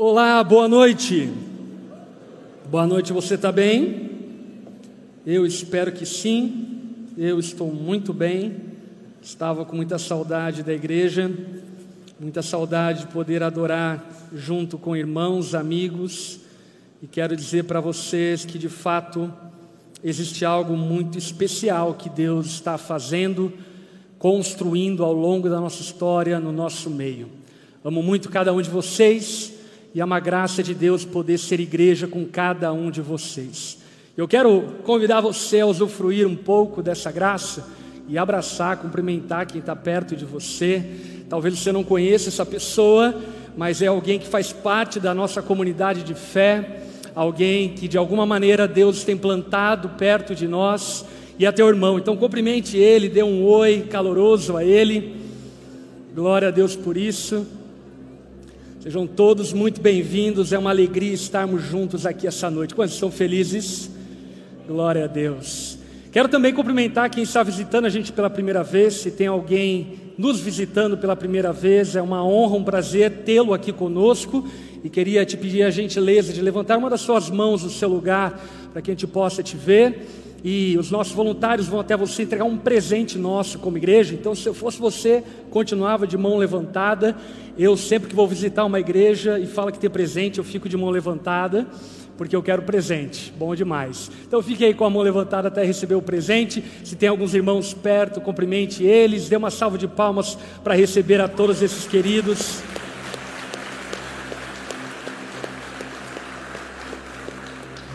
[0.00, 1.28] Olá, boa noite.
[2.70, 4.10] Boa noite, você está bem?
[5.26, 7.08] Eu espero que sim.
[7.18, 8.58] Eu estou muito bem.
[9.20, 11.28] Estava com muita saudade da igreja,
[12.20, 16.38] muita saudade de poder adorar junto com irmãos, amigos.
[17.02, 19.34] E quero dizer para vocês que de fato
[20.04, 23.52] existe algo muito especial que Deus está fazendo,
[24.16, 27.28] construindo ao longo da nossa história, no nosso meio.
[27.84, 29.57] Amo muito cada um de vocês
[29.94, 33.78] e é uma graça de Deus poder ser igreja com cada um de vocês.
[34.16, 37.66] Eu quero convidar você a usufruir um pouco dessa graça
[38.08, 40.84] e abraçar, cumprimentar quem está perto de você.
[41.28, 43.14] Talvez você não conheça essa pessoa,
[43.56, 46.82] mas é alguém que faz parte da nossa comunidade de fé,
[47.14, 51.04] alguém que de alguma maneira Deus tem plantado perto de nós
[51.38, 51.98] e é teu irmão.
[51.98, 55.16] Então cumprimente ele, dê um oi caloroso a ele.
[56.14, 57.46] Glória a Deus por isso.
[58.88, 62.74] Sejam todos muito bem-vindos, é uma alegria estarmos juntos aqui essa noite.
[62.74, 63.90] Quantos estão felizes?
[64.66, 65.76] Glória a Deus.
[66.10, 68.94] Quero também cumprimentar quem está visitando a gente pela primeira vez.
[68.94, 73.74] Se tem alguém nos visitando pela primeira vez, é uma honra, um prazer tê-lo aqui
[73.74, 74.48] conosco.
[74.82, 78.42] E queria te pedir a gentileza de levantar uma das suas mãos no seu lugar,
[78.72, 80.08] para que a gente possa te ver
[80.44, 84.14] e os nossos voluntários vão até você entregar um presente nosso como igreja.
[84.14, 87.16] Então, se eu fosse você, continuava de mão levantada.
[87.58, 90.76] Eu sempre que vou visitar uma igreja e fala que tem presente, eu fico de
[90.76, 91.66] mão levantada,
[92.16, 93.32] porque eu quero presente.
[93.36, 94.10] Bom demais.
[94.26, 96.62] Então, fique aí com a mão levantada até receber o presente.
[96.84, 99.28] Se tem alguns irmãos perto, cumprimente eles.
[99.28, 102.62] Dê uma salva de palmas para receber a todos esses queridos.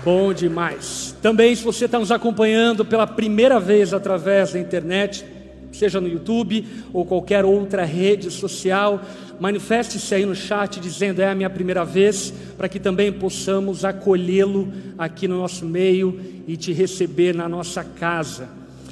[0.03, 1.12] Bom demais.
[1.23, 5.23] Também, se você está nos acompanhando pela primeira vez através da internet,
[5.71, 9.02] seja no YouTube ou qualquer outra rede social,
[9.39, 14.73] manifeste-se aí no chat dizendo é a minha primeira vez, para que também possamos acolhê-lo
[14.97, 18.49] aqui no nosso meio e te receber na nossa casa.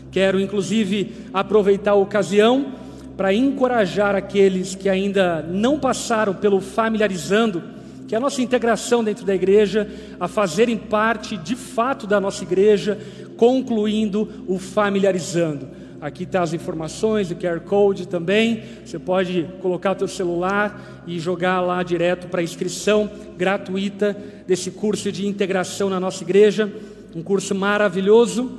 [0.09, 2.75] Quero inclusive aproveitar a ocasião
[3.17, 7.61] para encorajar aqueles que ainda não passaram pelo familiarizando
[8.11, 9.89] que a nossa integração dentro da igreja,
[10.19, 12.99] a fazerem parte de fato da nossa igreja,
[13.37, 15.69] concluindo o familiarizando.
[16.01, 18.63] Aqui está as informações, o QR Code também.
[18.83, 24.13] Você pode colocar o teu celular e jogar lá direto para a inscrição gratuita
[24.45, 26.69] desse curso de integração na nossa igreja.
[27.15, 28.51] Um curso maravilhoso.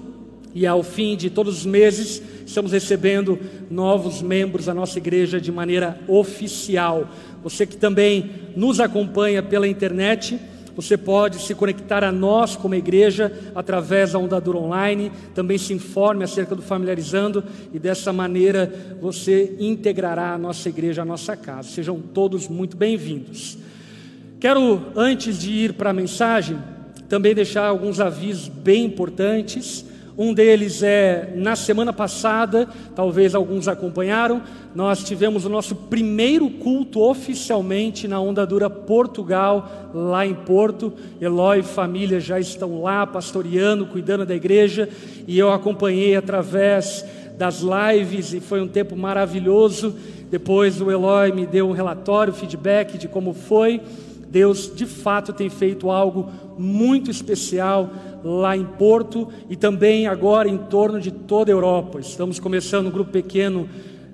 [0.55, 3.39] E ao fim de todos os meses, estamos recebendo
[3.71, 7.09] novos membros da nossa igreja de maneira oficial.
[7.43, 10.39] Você que também nos acompanha pela internet,
[10.75, 16.25] você pode se conectar a nós como igreja através da Ondadura Online, também se informe
[16.25, 21.69] acerca do Familiarizando e dessa maneira você integrará a nossa igreja à nossa casa.
[21.69, 23.59] Sejam todos muito bem-vindos.
[24.41, 26.59] Quero, antes de ir para a mensagem,
[27.09, 29.85] também deixar alguns avisos bem importantes.
[30.23, 34.41] Um deles é na semana passada, talvez alguns acompanharam,
[34.73, 40.93] nós tivemos o nosso primeiro culto oficialmente na Onda Dura Portugal, lá em Porto.
[41.21, 44.89] Eloy e família já estão lá pastoreando, cuidando da igreja,
[45.27, 47.05] e eu acompanhei através
[47.37, 49.97] das lives e foi um tempo maravilhoso.
[50.31, 53.81] Depois o Eloy me deu um relatório, feedback de como foi.
[54.33, 57.91] Deus de fato tem feito algo muito especial
[58.25, 62.01] lá em Porto e também agora em torno de toda a Europa.
[62.01, 63.69] Estamos começando um grupo pequeno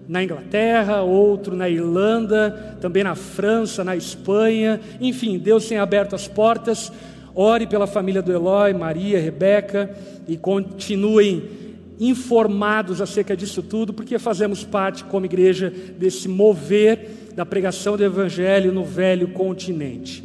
[0.09, 4.81] na Inglaterra, outro na Irlanda, também na França, na Espanha.
[5.01, 6.91] Enfim, Deus tem aberto as portas.
[7.33, 9.97] Ore pela família do Eloy, Maria, Rebeca
[10.27, 11.68] e continuem
[12.01, 18.73] informados acerca disso tudo, porque fazemos parte como igreja desse mover da pregação do evangelho
[18.73, 20.23] no velho continente.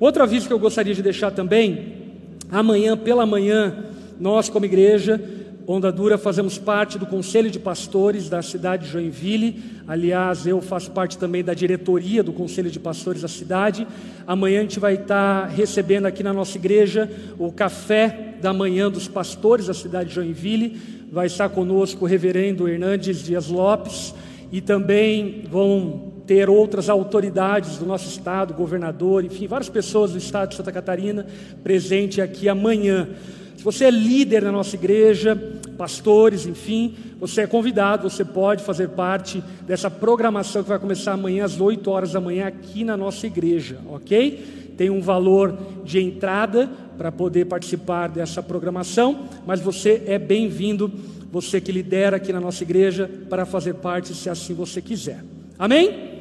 [0.00, 2.04] Outro aviso que eu gostaria de deixar também
[2.50, 3.84] Amanhã pela manhã,
[4.20, 5.20] nós como igreja
[5.66, 9.62] Onda Dura fazemos parte do Conselho de Pastores da cidade de Joinville.
[9.88, 13.86] Aliás, eu faço parte também da diretoria do Conselho de Pastores da cidade.
[14.26, 19.08] Amanhã a gente vai estar recebendo aqui na nossa igreja o café da manhã dos
[19.08, 20.78] pastores da cidade de Joinville.
[21.14, 24.12] Vai estar conosco o reverendo Hernandes Dias Lopes
[24.50, 30.48] e também vão ter outras autoridades do nosso estado, governador, enfim, várias pessoas do estado
[30.48, 31.24] de Santa Catarina
[31.62, 33.10] presente aqui amanhã.
[33.56, 35.40] Se você é líder na nossa igreja,
[35.78, 41.44] pastores, enfim, você é convidado, você pode fazer parte dessa programação que vai começar amanhã
[41.44, 44.63] às 8 horas da manhã aqui na nossa igreja, ok?
[44.76, 50.90] Tem um valor de entrada para poder participar dessa programação, mas você é bem-vindo,
[51.30, 55.24] você que lidera aqui na nossa igreja, para fazer parte se assim você quiser.
[55.58, 56.12] Amém?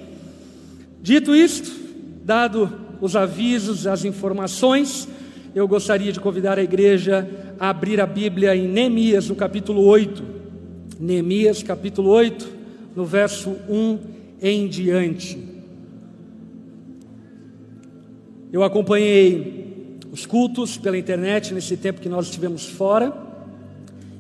[1.01, 1.71] Dito isto,
[2.23, 2.71] dado
[3.01, 5.07] os avisos, as informações,
[5.53, 7.29] eu gostaria de convidar a igreja
[7.59, 10.23] a abrir a Bíblia em Neemias, no capítulo 8.
[10.99, 12.49] Neemias, capítulo 8,
[12.95, 13.99] no verso 1
[14.41, 15.52] em diante.
[18.53, 23.11] Eu acompanhei os cultos pela internet nesse tempo que nós estivemos fora,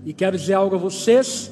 [0.03, 1.51] e quero dizer algo a vocês,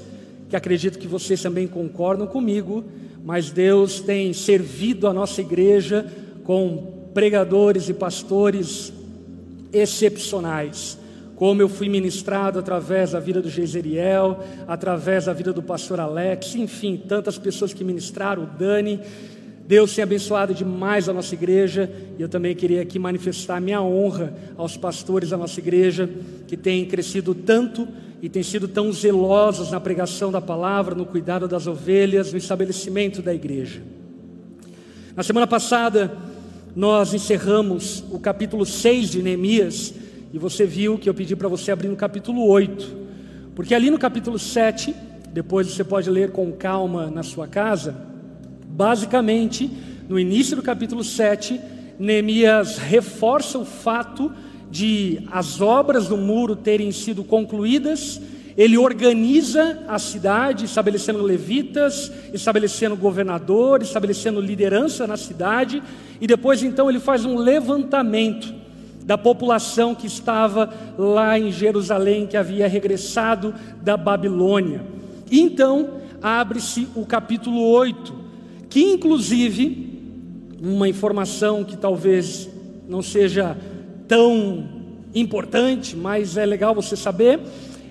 [0.49, 2.83] que acredito que vocês também concordam comigo,
[3.23, 6.11] mas Deus tem servido a nossa igreja
[6.43, 8.91] com pregadores e pastores
[9.71, 10.97] excepcionais.
[11.35, 16.55] Como eu fui ministrado através da vida do Geiseriel, através da vida do pastor Alex,
[16.55, 18.99] enfim, tantas pessoas que ministraram, o Dani.
[19.71, 21.89] Deus tem abençoado demais a nossa igreja
[22.19, 26.09] e eu também queria aqui manifestar minha honra aos pastores da nossa igreja
[26.45, 27.87] que têm crescido tanto
[28.21, 33.21] e têm sido tão zelosos na pregação da palavra, no cuidado das ovelhas, no estabelecimento
[33.21, 33.81] da igreja.
[35.15, 36.17] Na semana passada,
[36.75, 39.93] nós encerramos o capítulo 6 de Neemias,
[40.33, 42.93] e você viu que eu pedi para você abrir no capítulo 8,
[43.55, 44.93] porque ali no capítulo 7,
[45.31, 48.10] depois você pode ler com calma na sua casa,
[48.81, 49.69] basicamente,
[50.09, 51.61] no início do capítulo 7,
[51.99, 54.31] Neemias reforça o fato
[54.71, 58.19] de as obras do muro terem sido concluídas
[58.57, 65.81] ele organiza a cidade, estabelecendo levitas, estabelecendo governador, estabelecendo liderança na cidade,
[66.19, 68.53] e depois então ele faz um levantamento
[69.05, 74.81] da população que estava lá em Jerusalém, que havia regressado da Babilônia.
[75.29, 78.20] E então abre-se o capítulo 8,
[78.71, 79.99] que inclusive,
[80.63, 82.49] uma informação que talvez
[82.87, 83.57] não seja
[84.07, 84.65] tão
[85.13, 87.41] importante, mas é legal você saber,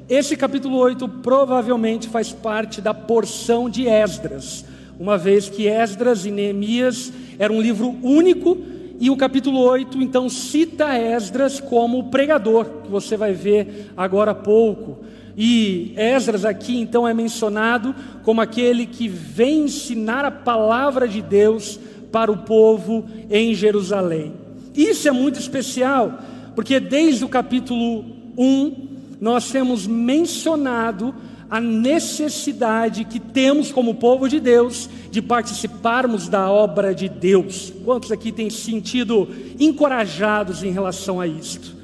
[0.09, 4.65] esse capítulo 8 provavelmente faz parte da porção de Esdras,
[4.99, 8.57] uma vez que Esdras e Neemias era um livro único
[8.99, 14.35] e o capítulo 8 então cita Esdras como pregador, que você vai ver agora há
[14.35, 15.05] pouco.
[15.43, 21.81] E Esdras aqui então é mencionado como aquele que vem ensinar a palavra de Deus
[22.13, 24.35] para o povo em Jerusalém.
[24.77, 26.19] Isso é muito especial,
[26.55, 28.05] porque desde o capítulo
[28.37, 28.89] 1
[29.19, 31.15] nós temos mencionado
[31.49, 37.73] a necessidade que temos como povo de Deus de participarmos da obra de Deus.
[37.83, 39.27] Quantos aqui têm sentido
[39.59, 41.80] encorajados em relação a isto?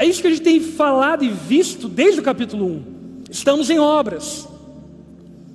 [0.00, 2.82] É isso que a gente tem falado e visto desde o capítulo 1.
[3.30, 4.48] Estamos em obras.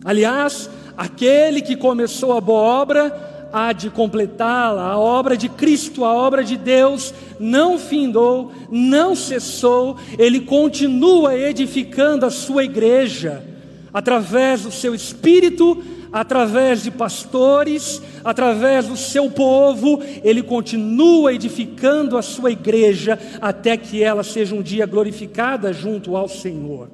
[0.04, 4.84] Aliás, aquele que começou a boa obra há de completá-la.
[4.84, 12.24] A obra de Cristo, a obra de Deus, não findou, não cessou, ele continua edificando
[12.24, 13.44] a sua igreja,
[13.92, 15.84] através do seu espírito,
[16.16, 24.02] através de pastores, através do seu povo, ele continua edificando a sua igreja até que
[24.02, 26.90] ela seja um dia glorificada junto ao Senhor.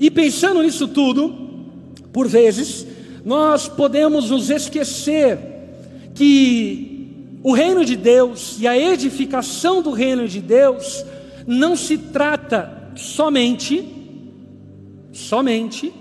[0.00, 1.34] E pensando nisso tudo,
[2.14, 2.86] por vezes,
[3.26, 5.38] nós podemos nos esquecer
[6.14, 11.04] que o reino de Deus e a edificação do reino de Deus
[11.46, 13.86] não se trata somente,
[15.12, 15.99] somente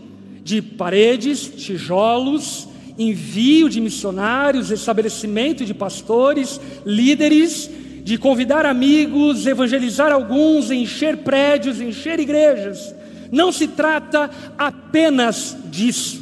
[0.49, 2.67] de paredes, tijolos,
[2.97, 7.69] envio de missionários, estabelecimento de pastores, líderes,
[8.03, 12.95] de convidar amigos, evangelizar alguns, encher prédios, encher igrejas.
[13.31, 16.19] Não se trata apenas disso,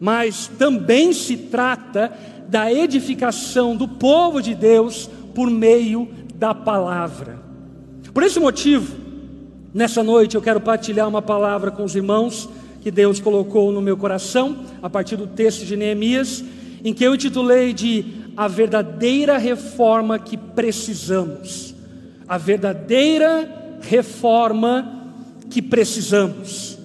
[0.00, 2.12] mas também se trata
[2.48, 7.38] da edificação do povo de Deus por meio da palavra.
[8.12, 8.96] Por esse motivo,
[9.72, 12.48] nessa noite eu quero partilhar uma palavra com os irmãos
[12.80, 16.44] que Deus colocou no meu coração, a partir do texto de Neemias,
[16.84, 18.04] em que eu intitulei de
[18.36, 21.74] A Verdadeira Reforma que Precisamos.
[22.28, 25.12] A verdadeira reforma
[25.50, 26.78] que precisamos.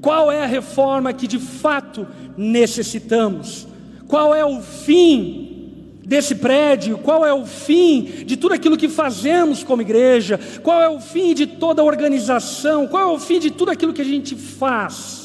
[0.00, 2.06] Qual é a reforma que de fato
[2.36, 3.66] necessitamos?
[4.08, 6.98] Qual é o fim desse prédio?
[6.98, 10.40] Qual é o fim de tudo aquilo que fazemos como igreja?
[10.62, 12.88] Qual é o fim de toda a organização?
[12.88, 15.19] Qual é o fim de tudo aquilo que a gente faz?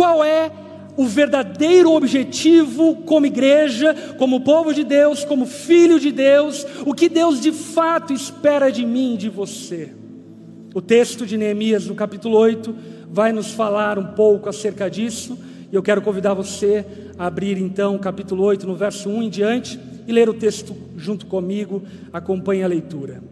[0.00, 0.50] Qual é
[0.96, 7.06] o verdadeiro objetivo como igreja, como povo de Deus, como filho de Deus, o que
[7.06, 9.92] Deus de fato espera de mim de você.
[10.74, 12.74] O texto de Neemias, no capítulo 8,
[13.10, 15.38] vai nos falar um pouco acerca disso,
[15.70, 16.82] e eu quero convidar você
[17.18, 20.74] a abrir então o capítulo 8, no verso 1 em diante, e ler o texto
[20.96, 21.82] junto comigo.
[22.10, 23.22] Acompanhe a leitura.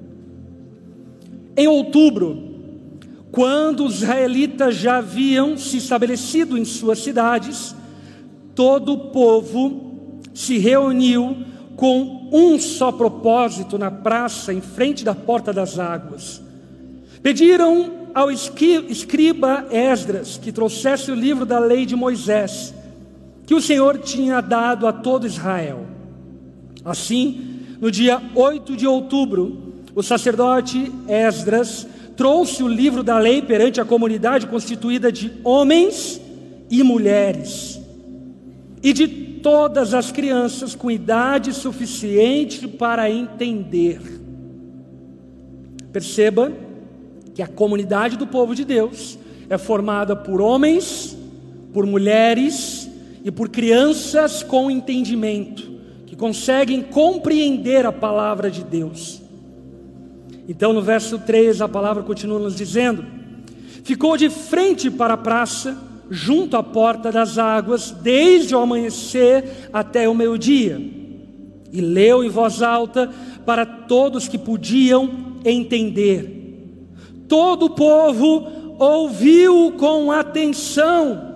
[1.56, 2.47] Em outubro,
[3.30, 7.74] quando os israelitas já haviam se estabelecido em suas cidades,
[8.54, 11.36] todo o povo se reuniu
[11.76, 16.42] com um só propósito na praça, em frente da porta das águas.
[17.22, 22.74] Pediram ao escriba Esdras que trouxesse o livro da lei de Moisés,
[23.46, 25.86] que o Senhor tinha dado a todo Israel.
[26.84, 31.86] Assim, no dia 8 de outubro, o sacerdote Esdras
[32.18, 36.20] trouxe o livro da lei perante a comunidade constituída de homens
[36.68, 37.80] e mulheres,
[38.82, 44.00] e de todas as crianças com idade suficiente para entender.
[45.92, 46.52] Perceba
[47.36, 49.16] que a comunidade do povo de Deus
[49.48, 51.16] é formada por homens,
[51.72, 52.90] por mulheres
[53.24, 55.70] e por crianças com entendimento,
[56.04, 59.17] que conseguem compreender a palavra de Deus.
[60.48, 63.04] Então, no verso 3, a palavra continua nos dizendo:
[63.84, 65.76] Ficou de frente para a praça,
[66.08, 70.80] junto à porta das águas, desde o amanhecer até o meio-dia,
[71.70, 73.10] e leu em voz alta
[73.44, 76.36] para todos que podiam entender.
[77.28, 81.28] Todo o povo ouviu com atenção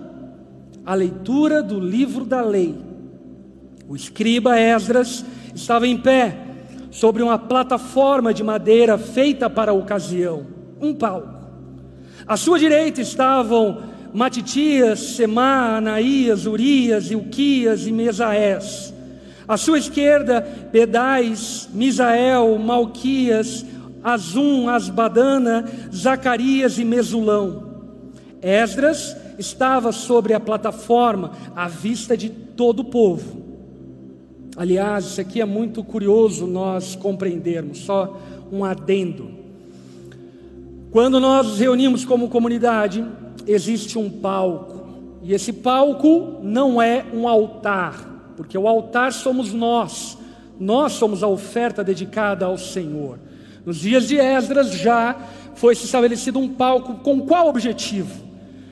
[0.83, 2.75] a leitura do livro da lei.
[3.87, 6.52] O escriba Esdras estava em pé
[6.93, 10.45] sobre uma plataforma de madeira feita para a ocasião,
[10.79, 11.33] um palco.
[12.25, 13.81] À sua direita estavam
[14.13, 18.93] Matitias, Semá, Anaías, Urias, Ilquias e Mesaés.
[19.47, 23.65] À sua esquerda, Pedais, Misael, Malquias,
[24.03, 27.73] Azum, Asbadana, Zacarias e Mesulão.
[28.39, 33.52] Esdras estava sobre a plataforma à vista de todo o povo.
[34.55, 38.19] Aliás, isso aqui é muito curioso nós compreendermos, só
[38.51, 39.31] um adendo.
[40.91, 43.03] Quando nós nos reunimos como comunidade,
[43.47, 44.83] existe um palco,
[45.23, 50.17] e esse palco não é um altar, porque o altar somos nós,
[50.59, 53.17] nós somos a oferta dedicada ao Senhor.
[53.65, 55.15] Nos dias de Esdras já
[55.55, 58.23] foi estabelecido um palco com qual objetivo?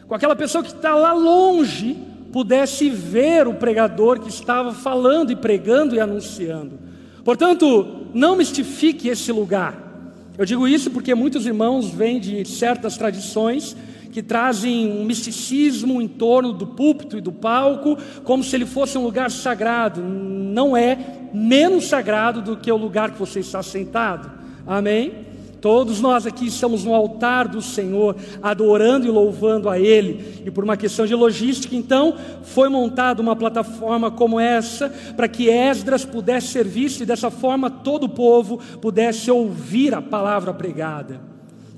[0.07, 5.35] Com aquela pessoa que está lá longe pudesse ver o pregador que estava falando e
[5.35, 6.79] pregando e anunciando.
[7.23, 9.91] Portanto, não mistifique esse lugar.
[10.37, 13.75] Eu digo isso porque muitos irmãos vêm de certas tradições
[14.11, 18.97] que trazem um misticismo em torno do púlpito e do palco, como se ele fosse
[18.97, 20.01] um lugar sagrado.
[20.01, 20.97] Não é
[21.33, 24.31] menos sagrado do que o lugar que você está sentado.
[24.65, 25.30] Amém?
[25.61, 30.41] Todos nós aqui estamos no altar do Senhor, adorando e louvando a Ele.
[30.43, 35.49] E por uma questão de logística, então, foi montada uma plataforma como essa, para que
[35.49, 41.21] Esdras pudesse ser visto e dessa forma todo o povo pudesse ouvir a palavra pregada.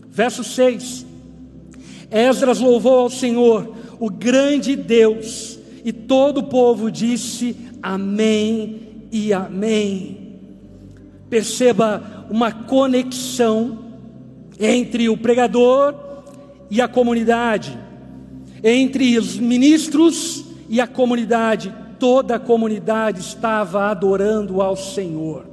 [0.09, 1.05] Verso 6:
[2.09, 10.22] Esdras louvou ao Senhor, o grande Deus, e todo o povo disse: Amém e Amém.
[11.33, 13.79] Perceba uma conexão
[14.59, 15.95] entre o pregador
[16.69, 17.75] e a comunidade,
[18.63, 21.73] entre os ministros e a comunidade.
[21.97, 25.47] Toda a comunidade estava adorando ao Senhor.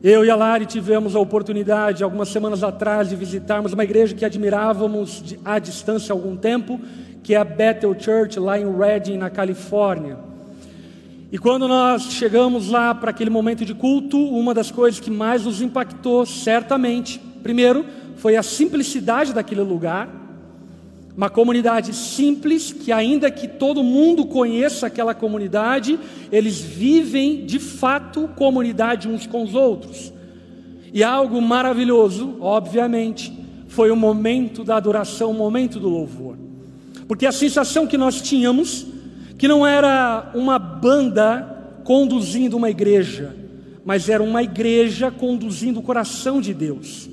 [0.00, 4.24] Eu e a Lari tivemos a oportunidade, algumas semanas atrás, de visitarmos uma igreja que
[4.24, 6.80] admirávamos à distância há algum tempo,
[7.24, 10.25] que é a Bethel Church, lá em Redding, na Califórnia.
[11.30, 15.44] E quando nós chegamos lá para aquele momento de culto, uma das coisas que mais
[15.44, 17.84] nos impactou, certamente, primeiro,
[18.16, 20.08] foi a simplicidade daquele lugar.
[21.16, 25.98] Uma comunidade simples, que ainda que todo mundo conheça aquela comunidade,
[26.30, 30.12] eles vivem de fato comunidade uns com os outros.
[30.92, 36.36] E algo maravilhoso, obviamente, foi o momento da adoração, o momento do louvor.
[37.08, 38.86] Porque a sensação que nós tínhamos
[39.38, 43.36] que não era uma banda conduzindo uma igreja,
[43.84, 47.08] mas era uma igreja conduzindo o coração de Deus.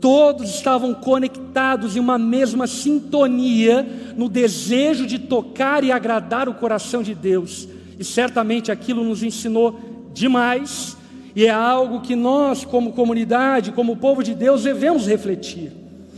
[0.00, 7.02] Todos estavam conectados em uma mesma sintonia, no desejo de tocar e agradar o coração
[7.02, 7.68] de Deus.
[7.98, 10.96] E certamente aquilo nos ensinou demais,
[11.34, 15.70] e é algo que nós, como comunidade, como povo de Deus, devemos refletir.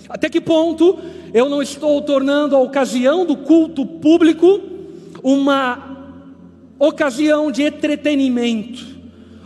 [0.09, 0.99] Até que ponto
[1.35, 4.78] eu não estou tornando a ocasião do culto público
[5.23, 5.97] uma
[6.79, 8.87] ocasião de entretenimento,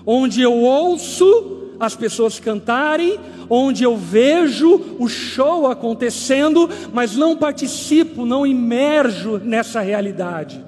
[0.05, 3.19] onde eu ouço as pessoas cantarem,
[3.51, 10.65] onde eu vejo o show acontecendo, mas não participo, não imerjo nessa realidade.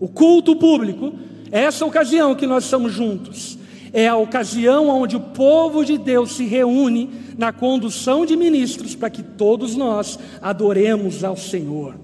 [0.00, 1.12] O culto público,
[1.50, 3.58] essa ocasião que nós estamos juntos,
[3.92, 9.10] é a ocasião onde o povo de Deus se reúne na condução de ministros para
[9.10, 11.94] que todos nós adoremos ao Senhor.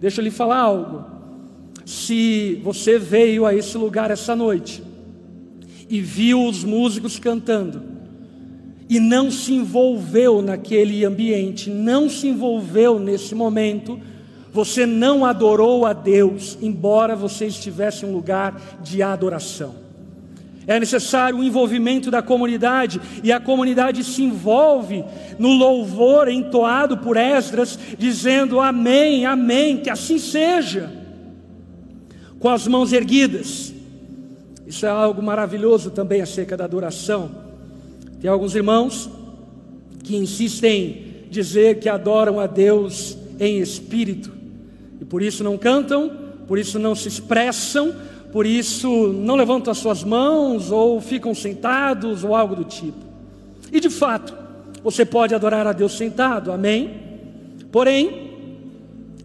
[0.00, 1.13] Deixa eu lhe falar algo.
[1.84, 4.82] Se você veio a esse lugar essa noite
[5.88, 7.94] e viu os músicos cantando,
[8.88, 13.98] e não se envolveu naquele ambiente, não se envolveu nesse momento,
[14.52, 19.74] você não adorou a Deus, embora você estivesse em um lugar de adoração.
[20.66, 25.04] É necessário o envolvimento da comunidade, e a comunidade se envolve
[25.38, 31.03] no louvor entoado por Esdras, dizendo amém, amém, que assim seja,
[32.44, 33.72] com as mãos erguidas.
[34.66, 37.30] Isso é algo maravilhoso também acerca da adoração.
[38.20, 39.08] Tem alguns irmãos
[40.02, 44.30] que insistem em dizer que adoram a Deus em espírito,
[45.00, 46.12] e por isso não cantam,
[46.46, 47.94] por isso não se expressam,
[48.30, 52.98] por isso não levantam as suas mãos ou ficam sentados ou algo do tipo.
[53.72, 54.36] E de fato,
[54.82, 56.90] você pode adorar a Deus sentado, amém?
[57.72, 58.23] Porém,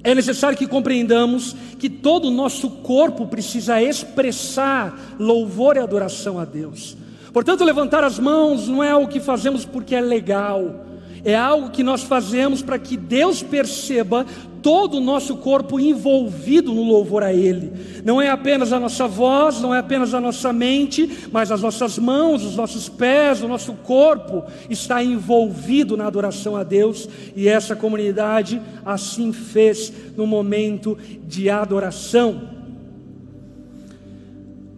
[0.04, 6.46] é necessário que compreendamos que todo o nosso corpo precisa expressar louvor e adoração a
[6.46, 6.96] Deus.
[7.34, 10.86] Portanto, levantar as mãos não é algo que fazemos porque é legal,
[11.24, 14.26] é algo que nós fazemos para que Deus perceba
[14.62, 17.72] todo o nosso corpo envolvido no louvor a Ele.
[18.04, 21.98] Não é apenas a nossa voz, não é apenas a nossa mente, mas as nossas
[21.98, 27.76] mãos, os nossos pés, o nosso corpo está envolvido na adoração a Deus, e essa
[27.76, 30.98] comunidade assim fez no momento
[31.28, 32.60] de adoração.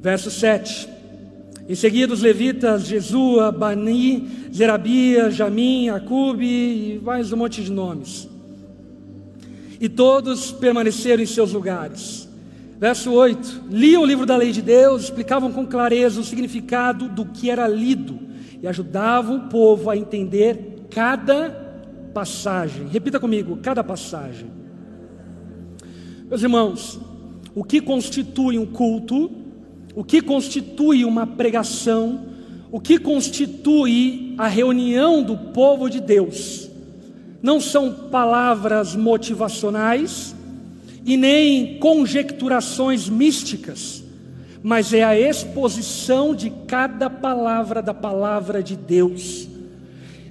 [0.01, 1.00] Verso 7.
[1.67, 8.31] Em seguida, os levitas, Jesua, Bani, Zerabia, Jamim, Acube e mais um monte de nomes
[9.81, 12.29] e todos permaneceram em seus lugares.
[12.79, 17.25] Verso 8: liam o livro da lei de Deus, explicavam com clareza o significado do
[17.25, 18.19] que era lido
[18.61, 21.49] e ajudavam o povo a entender cada
[22.13, 22.87] passagem.
[22.87, 24.51] Repita comigo: cada passagem.
[26.29, 26.99] Meus irmãos,
[27.55, 29.31] o que constitui um culto,
[29.95, 32.25] o que constitui uma pregação,
[32.71, 36.69] o que constitui a reunião do povo de Deus,
[37.41, 40.35] não são palavras motivacionais
[41.05, 44.03] e nem conjecturações místicas,
[44.63, 49.47] mas é a exposição de cada palavra da palavra de Deus.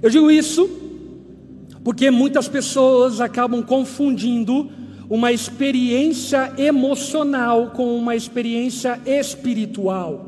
[0.01, 0.69] Eu digo isso
[1.83, 4.69] porque muitas pessoas acabam confundindo
[5.11, 10.25] uma experiência emocional com uma experiência espiritual.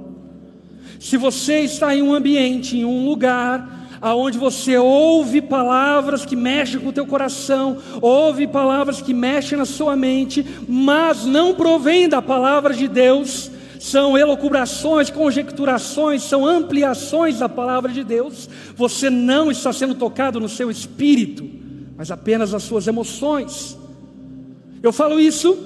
[1.00, 6.82] Se você está em um ambiente, em um lugar, aonde você ouve palavras que mexem
[6.82, 12.22] com o teu coração, ouve palavras que mexem na sua mente, mas não provém da
[12.22, 18.50] palavra de Deus, são elucubrações, conjecturações, são ampliações da palavra de Deus.
[18.76, 21.50] Você não está sendo tocado no seu espírito,
[21.96, 23.82] mas apenas nas suas emoções.
[24.84, 25.58] Eu falo isso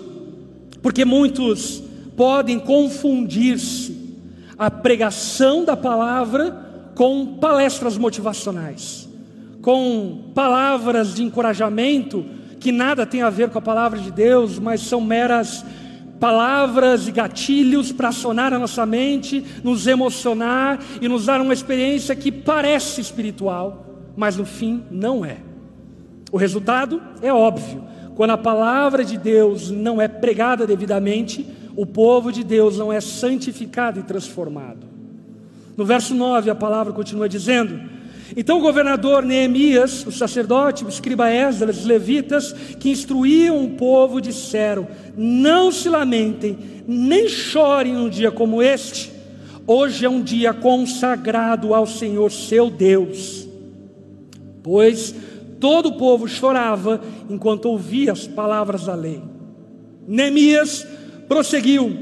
[0.80, 1.84] porque muitos
[2.15, 4.15] podem confundir-se
[4.60, 9.10] a pregação da palavra com palestras motivacionais,
[9.63, 12.23] com palavras de encorajamento
[12.60, 15.65] que nada tem a ver com a palavra de Deus, mas são meras
[16.19, 22.15] palavras e gatilhos para acionar a nossa mente, nos emocionar e nos dar uma experiência
[22.15, 23.84] que parece espiritual,
[24.15, 25.38] mas no fim não é.
[26.32, 27.96] O resultado é óbvio.
[28.17, 32.99] Quando a palavra de Deus não é pregada devidamente, o povo de Deus não é
[32.99, 34.88] santificado e transformado.
[35.77, 37.80] No verso 9, a palavra continua dizendo:
[38.36, 44.19] Então o governador Neemias, o sacerdote, o escriba Esdras, os levitas, que instruíam o povo,
[44.19, 49.12] disseram: Não se lamentem, nem chorem num dia como este.
[49.67, 53.47] Hoje é um dia consagrado ao Senhor seu Deus.
[54.63, 55.13] Pois
[55.60, 59.22] todo o povo chorava enquanto ouvia as palavras da lei.
[60.08, 60.86] Neemias
[61.28, 61.96] prosseguiu: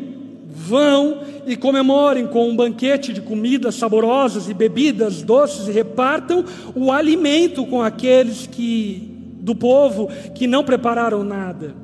[0.48, 6.91] Vão e comemorem com um banquete de comidas saborosas e bebidas doces e repartam o
[6.91, 11.76] alimento com aqueles que do povo que não prepararam nada.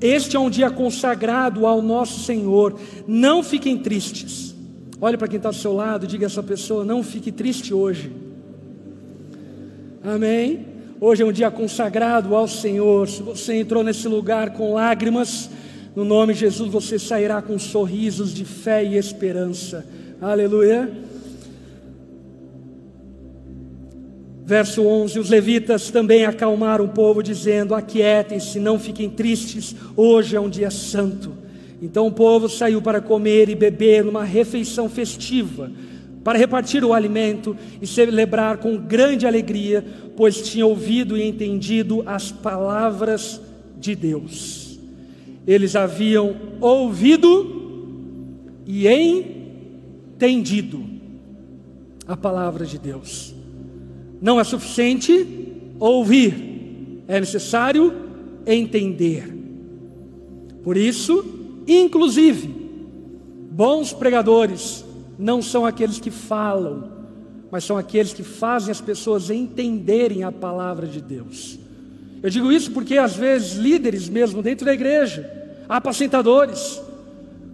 [0.00, 2.78] Este é um dia consagrado ao nosso Senhor.
[3.06, 4.54] Não fiquem tristes.
[5.00, 8.10] Olhe para quem está ao seu lado, diga a essa pessoa: não fique triste hoje.
[10.02, 10.71] Amém?
[11.04, 13.08] Hoje é um dia consagrado ao Senhor.
[13.08, 15.50] Se você entrou nesse lugar com lágrimas,
[15.96, 19.84] no nome de Jesus você sairá com sorrisos de fé e esperança.
[20.20, 20.88] Aleluia.
[24.44, 30.40] Verso 11: Os levitas também acalmaram o povo, dizendo: Aquietem-se, não fiquem tristes, hoje é
[30.40, 31.32] um dia santo.
[31.82, 35.68] Então o povo saiu para comer e beber numa refeição festiva,
[36.22, 39.84] para repartir o alimento e celebrar com grande alegria,
[40.16, 43.40] pois tinha ouvido e entendido as palavras
[43.78, 44.62] de Deus
[45.46, 47.60] eles haviam ouvido
[48.66, 50.82] e entendido.
[52.06, 53.32] a palavra de Deus.
[54.20, 55.24] Não é suficiente
[55.78, 57.94] ouvir, é necessário
[58.44, 59.32] entender.
[60.64, 61.24] Por isso,
[61.66, 62.48] inclusive,
[63.52, 64.81] bons pregadores
[65.18, 66.90] não são aqueles que falam,
[67.50, 71.58] mas são aqueles que fazem as pessoas entenderem a palavra de Deus.
[72.22, 75.30] Eu digo isso porque às vezes líderes mesmo dentro da igreja,
[75.68, 76.80] apacentadores,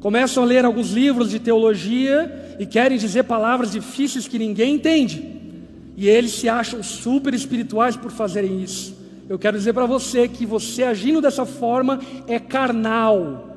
[0.00, 5.36] começam a ler alguns livros de teologia e querem dizer palavras difíceis que ninguém entende.
[5.96, 8.96] E eles se acham super espirituais por fazerem isso.
[9.28, 13.56] Eu quero dizer para você que você agindo dessa forma é carnal,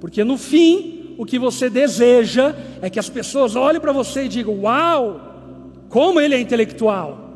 [0.00, 4.28] porque no fim, o que você deseja é que as pessoas olhem para você e
[4.28, 5.20] digam: Uau,
[5.88, 7.26] como ele é intelectual.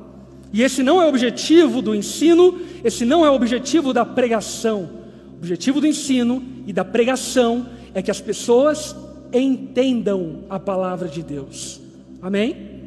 [0.53, 4.89] E esse não é o objetivo do ensino, esse não é o objetivo da pregação.
[5.33, 8.95] O objetivo do ensino e da pregação é que as pessoas
[9.33, 11.81] entendam a palavra de Deus.
[12.21, 12.83] Amém?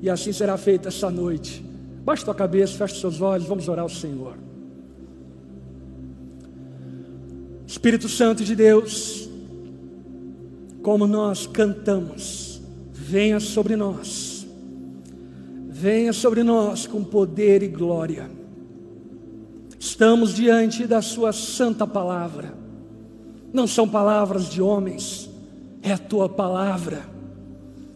[0.00, 1.62] E assim será feito essa noite.
[2.04, 4.34] Baixe tua cabeça, feche seus olhos, vamos orar ao Senhor.
[7.66, 9.21] Espírito Santo de Deus,
[10.82, 12.60] como nós cantamos,
[12.92, 14.32] venha sobre nós
[15.82, 18.30] venha sobre nós com poder e glória.
[19.80, 22.54] Estamos diante da Sua santa palavra,
[23.52, 25.28] não são palavras de homens,
[25.82, 27.02] é a Tua palavra,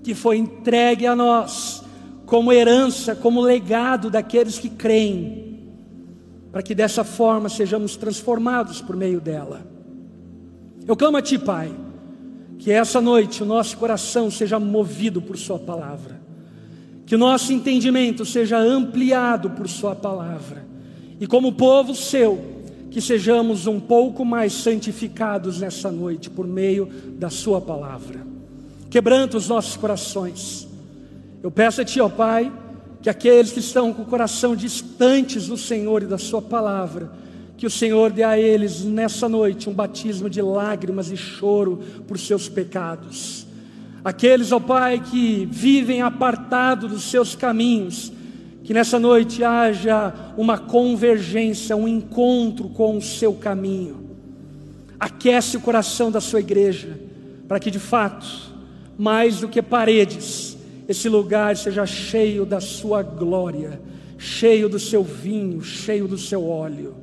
[0.02, 1.84] que foi entregue a nós
[2.26, 5.60] como herança, como legado daqueles que creem,
[6.50, 9.64] para que dessa forma sejamos transformados por meio dela.
[10.88, 11.72] Eu clamo a Ti, Pai,
[12.58, 16.26] que essa noite o nosso coração seja movido por Sua palavra
[17.06, 20.66] que o nosso entendimento seja ampliado por Sua palavra,
[21.20, 22.56] e como povo seu,
[22.90, 28.26] que sejamos um pouco mais santificados nessa noite por meio da Sua palavra.
[28.90, 30.66] Quebranta os nossos corações.
[31.42, 32.52] Eu peço a Ti, ó Pai,
[33.00, 37.12] que aqueles que estão com o coração distantes do Senhor e da Sua palavra,
[37.56, 42.18] que o Senhor dê a eles nessa noite um batismo de lágrimas e choro por
[42.18, 43.46] seus pecados
[44.06, 48.12] Aqueles, ó Pai, que vivem apartado dos seus caminhos,
[48.62, 54.08] que nessa noite haja uma convergência, um encontro com o seu caminho.
[55.00, 57.00] Aquece o coração da sua igreja,
[57.48, 58.28] para que de fato,
[58.96, 63.80] mais do que paredes, esse lugar seja cheio da sua glória,
[64.16, 66.94] cheio do seu vinho, cheio do seu óleo.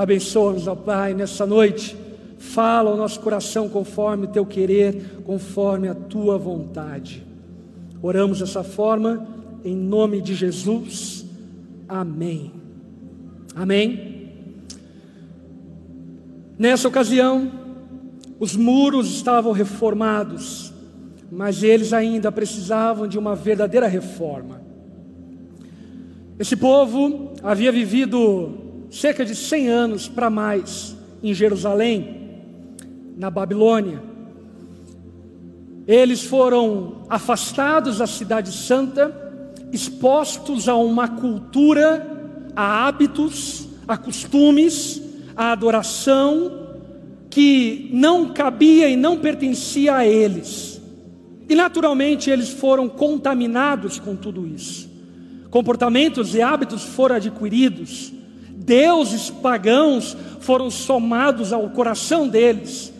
[0.00, 1.96] Abençoa-nos, ó Pai, nessa noite
[2.40, 7.22] Fala ao nosso coração conforme o teu querer, conforme a tua vontade.
[8.00, 9.28] Oramos dessa forma,
[9.62, 11.26] em nome de Jesus.
[11.86, 12.50] Amém.
[13.54, 14.30] Amém.
[16.58, 17.52] Nessa ocasião,
[18.38, 20.72] os muros estavam reformados,
[21.30, 24.62] mas eles ainda precisavam de uma verdadeira reforma.
[26.38, 28.59] Esse povo havia vivido
[28.90, 32.20] cerca de 100 anos para mais em Jerusalém
[33.16, 34.02] na Babilônia.
[35.86, 39.14] Eles foram afastados da Cidade Santa,
[39.72, 42.06] expostos a uma cultura,
[42.54, 45.02] a hábitos, a costumes,
[45.36, 46.68] a adoração
[47.28, 50.80] que não cabia e não pertencia a eles.
[51.48, 54.88] E naturalmente eles foram contaminados com tudo isso.
[55.50, 58.12] Comportamentos e hábitos foram adquiridos,
[58.64, 62.92] deuses pagãos foram somados ao coração deles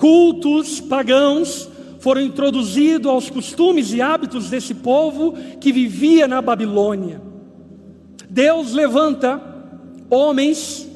[0.00, 1.68] cultos pagãos
[1.98, 7.20] foram introduzidos aos costumes e hábitos desse povo que vivia na Babilônia.
[8.26, 9.38] Deus levanta
[10.08, 10.88] homens,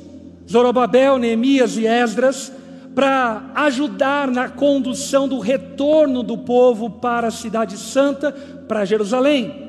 [0.51, 2.51] Zorobabel, Neemias e Esdras,
[2.95, 9.64] para ajudar na condução do retorno do povo para a Cidade Santa, para Jerusalém.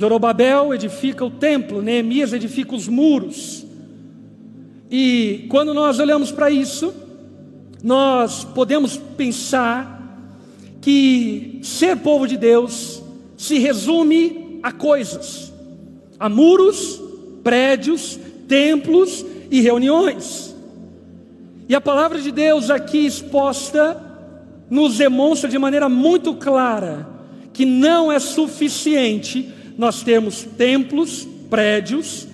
[0.00, 3.66] Zorobabel edifica o templo, Neemias edifica os muros.
[4.90, 6.94] E quando nós olhamos para isso,
[7.82, 10.00] nós podemos pensar
[10.80, 13.02] que ser povo de Deus
[13.36, 15.52] se resume a coisas,
[16.18, 16.98] a muros,
[17.44, 20.56] prédios, templos e reuniões.
[21.68, 24.02] E a palavra de Deus aqui exposta
[24.70, 27.06] nos demonstra de maneira muito clara
[27.52, 32.28] que não é suficiente nós termos templos, prédios,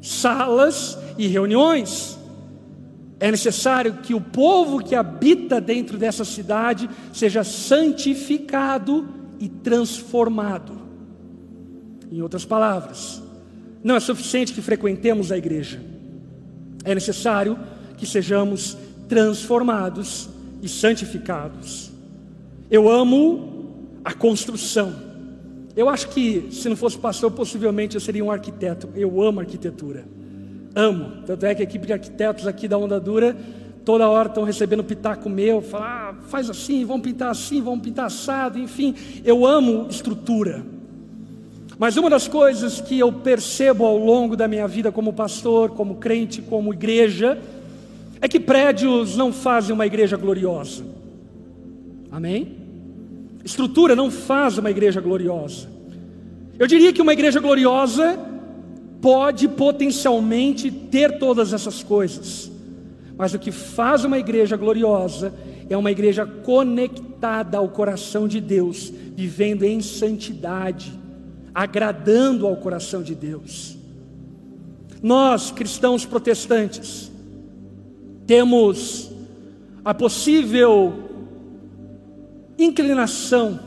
[0.00, 2.16] salas e reuniões.
[3.18, 9.04] É necessário que o povo que habita dentro dessa cidade seja santificado
[9.40, 10.80] e transformado.
[12.08, 13.20] Em outras palavras,
[13.82, 15.80] não é suficiente que frequentemos a igreja,
[16.84, 17.58] é necessário
[17.96, 20.28] que sejamos transformados
[20.62, 21.90] e santificados.
[22.70, 25.05] Eu amo a construção,
[25.76, 28.88] Eu acho que se não fosse pastor, possivelmente eu seria um arquiteto.
[28.94, 30.06] Eu amo arquitetura.
[30.74, 31.22] Amo.
[31.26, 33.36] Tanto é que a equipe de arquitetos aqui da Onda Dura,
[33.84, 38.06] toda hora estão recebendo pitaco meu, falar, ah, faz assim, vamos pintar assim, vamos pintar
[38.06, 38.94] assado, enfim.
[39.22, 40.64] Eu amo estrutura.
[41.78, 45.96] Mas uma das coisas que eu percebo ao longo da minha vida como pastor, como
[45.96, 47.38] crente, como igreja,
[48.18, 50.84] é que prédios não fazem uma igreja gloriosa.
[52.10, 52.65] Amém?
[53.46, 55.68] Estrutura não faz uma igreja gloriosa.
[56.58, 58.18] Eu diria que uma igreja gloriosa
[59.00, 62.50] pode potencialmente ter todas essas coisas,
[63.16, 65.32] mas o que faz uma igreja gloriosa
[65.70, 70.92] é uma igreja conectada ao coração de Deus, vivendo em santidade,
[71.54, 73.78] agradando ao coração de Deus.
[75.00, 77.12] Nós, cristãos protestantes,
[78.26, 79.08] temos
[79.84, 81.05] a possível
[82.58, 83.58] inclinação,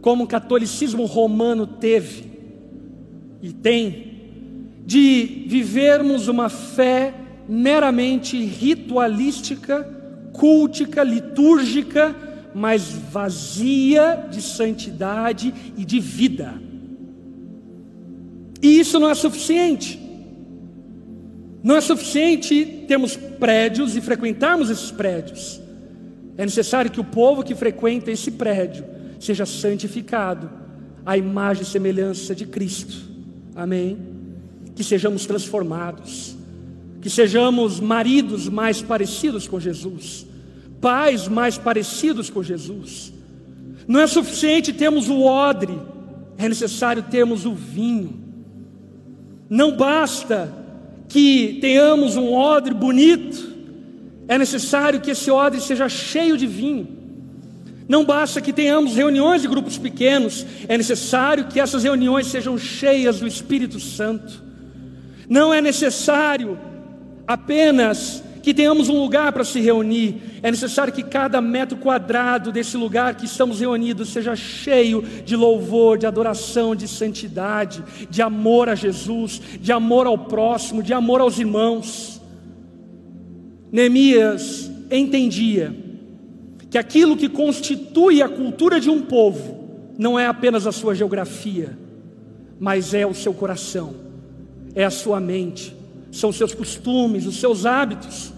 [0.00, 2.30] como o catolicismo romano teve
[3.42, 4.10] e tem,
[4.84, 7.14] de vivermos uma fé
[7.48, 9.82] meramente ritualística,
[10.32, 12.14] cultica, litúrgica,
[12.54, 16.54] mas vazia de santidade e de vida.
[18.62, 19.98] E isso não é suficiente.
[21.62, 25.59] Não é suficiente termos prédios e frequentarmos esses prédios.
[26.36, 28.84] É necessário que o povo que frequenta esse prédio
[29.18, 30.50] seja santificado
[31.04, 32.96] à imagem e semelhança de Cristo.
[33.54, 33.98] Amém?
[34.74, 36.36] Que sejamos transformados,
[37.00, 40.26] que sejamos maridos mais parecidos com Jesus,
[40.80, 43.12] pais mais parecidos com Jesus.
[43.86, 45.78] Não é suficiente termos o odre,
[46.38, 48.18] é necessário termos o vinho.
[49.48, 50.54] Não basta
[51.08, 53.49] que tenhamos um odre bonito,
[54.30, 56.86] é necessário que esse odre seja cheio de vinho.
[57.88, 63.18] Não basta que tenhamos reuniões de grupos pequenos, é necessário que essas reuniões sejam cheias
[63.18, 64.40] do Espírito Santo.
[65.28, 66.56] Não é necessário
[67.26, 72.76] apenas que tenhamos um lugar para se reunir, é necessário que cada metro quadrado desse
[72.76, 78.76] lugar que estamos reunidos seja cheio de louvor, de adoração, de santidade, de amor a
[78.76, 82.19] Jesus, de amor ao próximo, de amor aos irmãos.
[83.72, 85.74] Neemias entendia
[86.68, 89.60] que aquilo que constitui a cultura de um povo
[89.98, 91.76] não é apenas a sua geografia,
[92.58, 93.94] mas é o seu coração,
[94.74, 95.74] é a sua mente,
[96.12, 98.32] são seus costumes, os seus hábitos.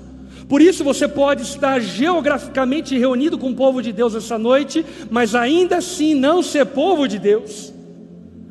[0.49, 5.35] Por isso você pode estar geograficamente reunido com o povo de Deus essa noite, mas
[5.35, 7.73] ainda assim não ser povo de Deus.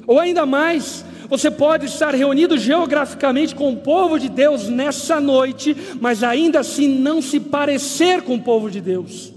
[0.07, 5.73] Ou ainda mais, você pode estar reunido geograficamente com o povo de Deus nessa noite,
[6.01, 9.31] mas ainda assim não se parecer com o povo de Deus.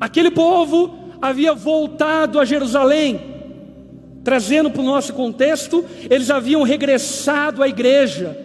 [0.00, 3.20] Aquele povo havia voltado a Jerusalém,
[4.24, 8.36] trazendo para o nosso contexto, eles haviam regressado à igreja,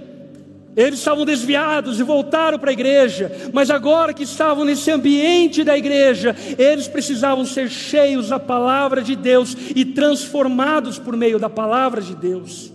[0.76, 5.78] eles estavam desviados e voltaram para a igreja, mas agora que estavam nesse ambiente da
[5.78, 12.02] igreja, eles precisavam ser cheios da palavra de Deus e transformados por meio da palavra
[12.02, 12.74] de Deus,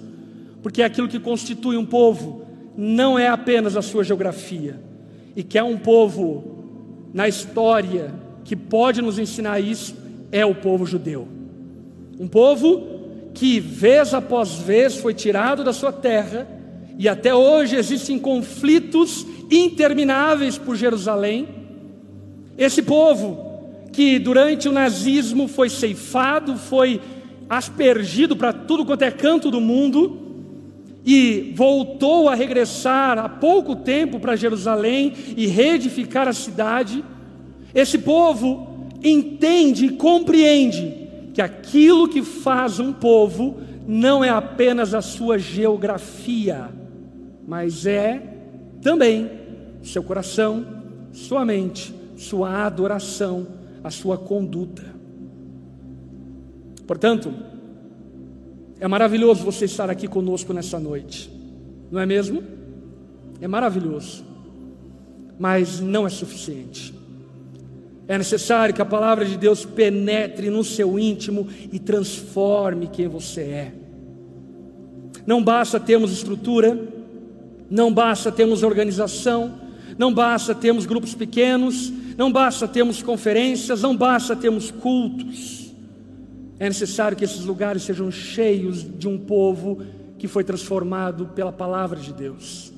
[0.63, 4.81] porque aquilo que constitui um povo não é apenas a sua geografia,
[5.37, 6.65] e que é um povo
[7.13, 9.95] na história que pode nos ensinar isso,
[10.33, 11.29] é o povo judeu,
[12.19, 12.99] um povo
[13.35, 16.60] que vez após vez foi tirado da sua terra
[16.99, 21.49] e até hoje existem conflitos intermináveis por Jerusalém.
[22.57, 23.51] Esse povo
[23.93, 27.01] que durante o nazismo foi ceifado, foi
[27.49, 30.19] aspergido para tudo quanto é canto do mundo
[31.05, 37.03] e voltou a regressar há pouco tempo para Jerusalém e reedificar a cidade.
[37.75, 45.01] Esse povo entende e compreende que aquilo que faz um povo não é apenas a
[45.01, 46.69] sua geografia,
[47.51, 48.23] mas é
[48.81, 49.29] também
[49.83, 50.65] seu coração,
[51.13, 53.45] sua mente, sua adoração,
[53.83, 54.85] a sua conduta.
[56.87, 57.35] Portanto,
[58.79, 61.29] é maravilhoso você estar aqui conosco nessa noite,
[61.91, 62.41] não é mesmo?
[63.41, 64.25] É maravilhoso,
[65.37, 66.95] mas não é suficiente.
[68.07, 73.41] É necessário que a palavra de Deus penetre no seu íntimo e transforme quem você
[73.41, 73.73] é.
[75.27, 77.00] Não basta termos estrutura,
[77.71, 79.55] não basta termos organização,
[79.97, 85.73] não basta termos grupos pequenos, não basta termos conferências, não basta termos cultos.
[86.59, 89.83] É necessário que esses lugares sejam cheios de um povo
[90.19, 92.73] que foi transformado pela palavra de Deus.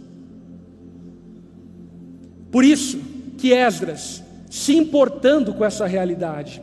[2.50, 3.00] Por isso
[3.38, 6.62] que Esdras, se importando com essa realidade,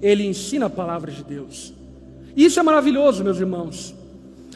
[0.00, 1.74] ele ensina a palavra de Deus.
[2.36, 3.94] Isso é maravilhoso, meus irmãos.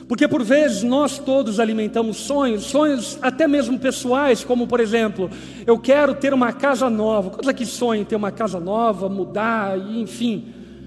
[0.08, 5.30] Porque por vezes nós todos alimentamos sonhos, sonhos até mesmo pessoais, como por exemplo,
[5.66, 7.28] eu quero ter uma casa nova.
[7.28, 10.46] Quantos aqui sonham em ter uma casa nova, mudar, enfim?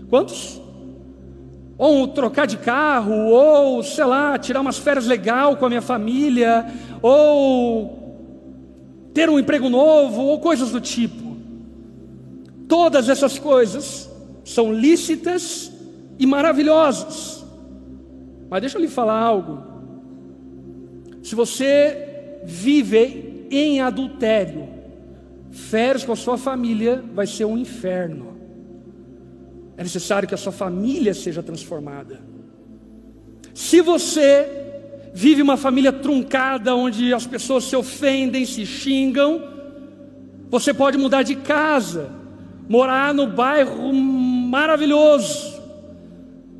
[0.09, 0.59] Quantos?
[1.77, 6.65] Ou trocar de carro, ou sei lá, tirar umas férias legal com a minha família,
[6.99, 8.01] ou
[9.13, 11.37] ter um emprego novo, ou coisas do tipo.
[12.67, 14.09] Todas essas coisas
[14.43, 15.71] são lícitas
[16.17, 17.40] e maravilhosas.
[18.51, 19.63] Mas deixa eu lhe falar algo.
[21.23, 24.67] Se você vive em adultério,
[25.51, 28.37] férias com a sua família vai ser um inferno.
[29.77, 32.19] É necessário que a sua família seja transformada.
[33.53, 34.49] Se você
[35.13, 39.41] vive uma família truncada, onde as pessoas se ofendem, se xingam,
[40.49, 42.09] você pode mudar de casa,
[42.67, 45.57] morar no bairro maravilhoso,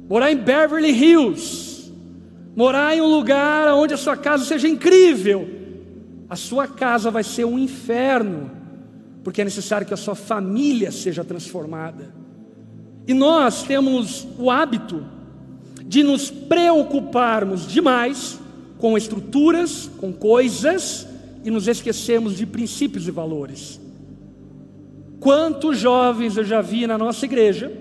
[0.08, 1.70] morar em Beverly Hills,
[2.55, 5.47] morar em um lugar onde a sua casa seja incrível,
[6.29, 8.51] a sua casa vai ser um inferno,
[9.23, 12.13] porque é necessário que a sua família seja transformada.
[13.07, 15.05] E nós temos o hábito
[15.85, 18.39] de nos preocuparmos demais
[18.77, 21.07] com estruturas, com coisas,
[21.43, 23.79] e nos esquecemos de princípios e valores.
[25.19, 27.71] Quantos jovens eu já vi na nossa igreja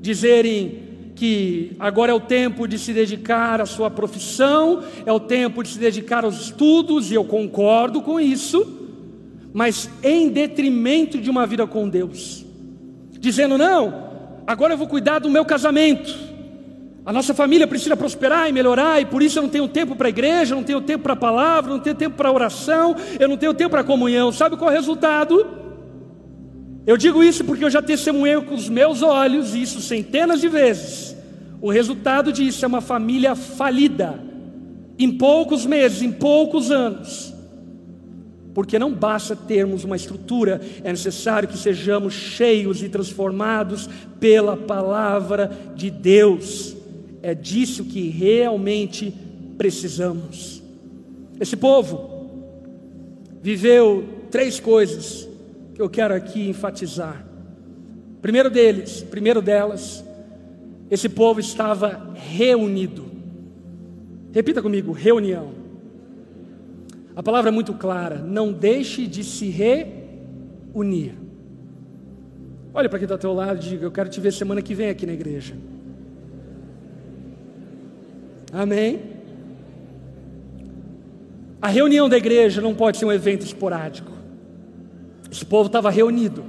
[0.00, 0.83] dizerem:
[1.14, 5.70] que agora é o tempo de se dedicar à sua profissão, é o tempo de
[5.70, 8.66] se dedicar aos estudos, e eu concordo com isso,
[9.52, 12.44] mas em detrimento de uma vida com Deus,
[13.12, 14.10] dizendo: não,
[14.46, 16.34] agora eu vou cuidar do meu casamento.
[17.06, 20.08] A nossa família precisa prosperar e melhorar, e por isso eu não tenho tempo para
[20.08, 22.32] a igreja, eu não tenho tempo para a palavra, eu não tenho tempo para a
[22.32, 24.32] oração, eu não tenho tempo para a comunhão.
[24.32, 25.63] Sabe qual é o resultado?
[26.86, 31.16] Eu digo isso porque eu já testemunhei com os meus olhos, isso centenas de vezes.
[31.60, 34.20] O resultado disso é uma família falida,
[34.98, 37.32] em poucos meses, em poucos anos.
[38.52, 43.88] Porque não basta termos uma estrutura, é necessário que sejamos cheios e transformados
[44.20, 46.76] pela palavra de Deus.
[47.22, 49.12] É disso que realmente
[49.56, 50.62] precisamos.
[51.40, 52.28] Esse povo
[53.42, 55.33] viveu três coisas
[55.74, 57.26] que eu quero aqui enfatizar.
[58.22, 60.04] Primeiro deles, primeiro delas,
[60.90, 63.04] esse povo estava reunido.
[64.32, 65.52] Repita comigo: reunião.
[67.16, 68.18] A palavra é muito clara.
[68.18, 71.14] Não deixe de se reunir.
[72.72, 74.74] Olha para quem está ao teu lado e diga: Eu quero te ver semana que
[74.74, 75.54] vem aqui na igreja.
[78.52, 79.00] Amém?
[81.60, 84.13] A reunião da igreja não pode ser um evento esporádico.
[85.34, 86.44] Esse povo estava reunido.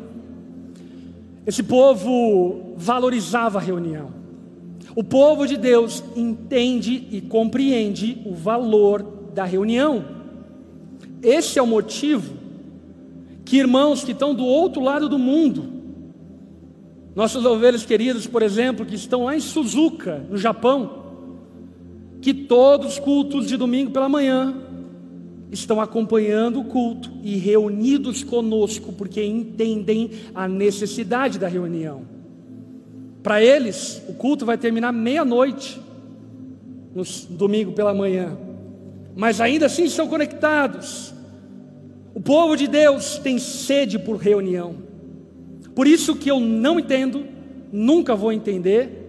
[1.44, 4.14] Esse povo valorizava a reunião.
[4.96, 9.02] O povo de Deus entende e compreende o valor
[9.34, 10.06] da reunião.
[11.20, 12.36] Esse é o motivo
[13.44, 15.66] que irmãos que estão do outro lado do mundo,
[17.16, 21.06] nossas ovelhas queridas, por exemplo, que estão lá em Suzuka, no Japão,
[22.22, 24.65] que todos os cultos de domingo pela manhã
[25.56, 32.04] estão acompanhando o culto e reunidos conosco, porque entendem a necessidade da reunião.
[33.24, 35.82] Para eles, o culto vai terminar meia-noite,
[36.94, 38.38] no domingo pela manhã,
[39.16, 41.14] mas ainda assim estão conectados.
[42.14, 44.76] O povo de Deus tem sede por reunião,
[45.74, 47.26] por isso que eu não entendo,
[47.72, 49.04] nunca vou entender,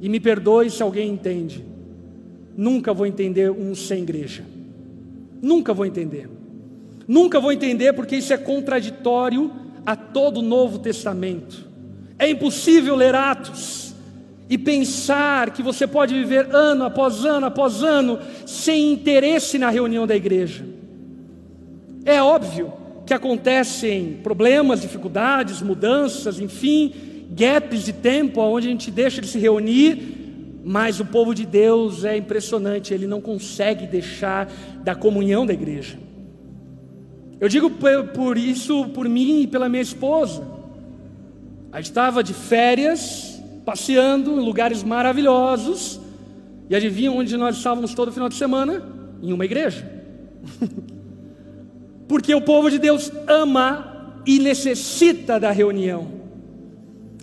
[0.00, 1.64] e me perdoe se alguém entende,
[2.56, 4.49] nunca vou entender um sem igreja.
[5.40, 6.28] Nunca vou entender.
[7.06, 9.50] Nunca vou entender porque isso é contraditório
[9.84, 11.66] a todo o Novo Testamento.
[12.18, 13.94] É impossível ler Atos
[14.48, 20.06] e pensar que você pode viver ano após ano após ano sem interesse na reunião
[20.06, 20.64] da igreja.
[22.04, 22.72] É óbvio
[23.06, 26.92] que acontecem problemas, dificuldades, mudanças, enfim,
[27.30, 30.19] gaps de tempo onde a gente deixa de se reunir
[30.64, 34.50] mas o povo de Deus é impressionante, ele não consegue deixar
[34.82, 35.98] da comunhão da igreja.
[37.40, 40.46] Eu digo por isso por mim e pela minha esposa.
[41.72, 45.98] A gente estava de férias, passeando em lugares maravilhosos,
[46.68, 48.82] e adivinha onde nós estávamos todo final de semana?
[49.22, 49.90] Em uma igreja.
[52.06, 56.08] Porque o povo de Deus ama e necessita da reunião.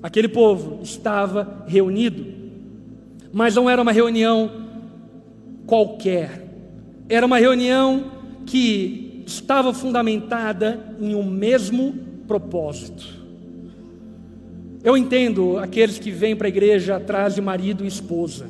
[0.01, 2.36] Aquele povo estava reunido
[3.31, 4.49] mas não era uma reunião
[5.65, 6.47] qualquer,
[7.09, 8.11] era uma reunião
[8.45, 11.93] que estava fundamentada em um mesmo
[12.27, 13.17] propósito.
[14.83, 18.47] Eu entendo aqueles que vêm para a igreja atrás de marido e esposa.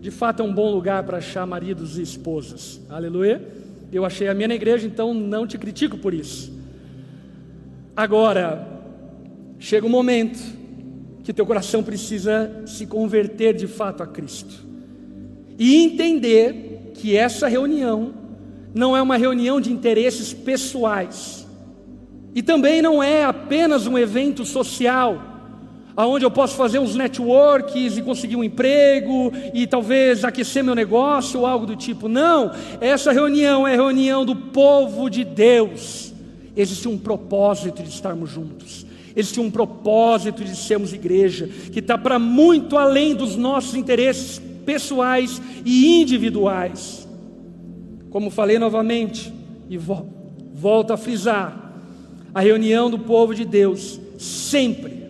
[0.00, 2.80] De fato, é um bom lugar para achar maridos e esposas.
[2.88, 3.46] Aleluia.
[3.92, 6.50] Eu achei a minha na igreja, então não te critico por isso.
[7.94, 8.66] Agora,
[9.58, 10.40] chega um momento
[11.22, 14.64] que teu coração precisa se converter de fato a Cristo
[15.58, 18.14] e entender que essa reunião
[18.74, 21.46] não é uma reunião de interesses pessoais
[22.34, 25.30] e também não é apenas um evento social
[25.96, 31.40] aonde eu posso fazer uns networks e conseguir um emprego e talvez aquecer meu negócio
[31.40, 32.08] ou algo do tipo.
[32.08, 36.12] Não, essa reunião é reunião do povo de Deus.
[36.56, 38.86] Existe um propósito de estarmos juntos.
[39.14, 45.40] Existe um propósito de sermos igreja que está para muito além dos nossos interesses pessoais
[45.64, 47.08] e individuais.
[48.10, 49.32] Como falei novamente
[49.68, 51.74] e volto a frisar,
[52.34, 55.00] a reunião do povo de Deus sempre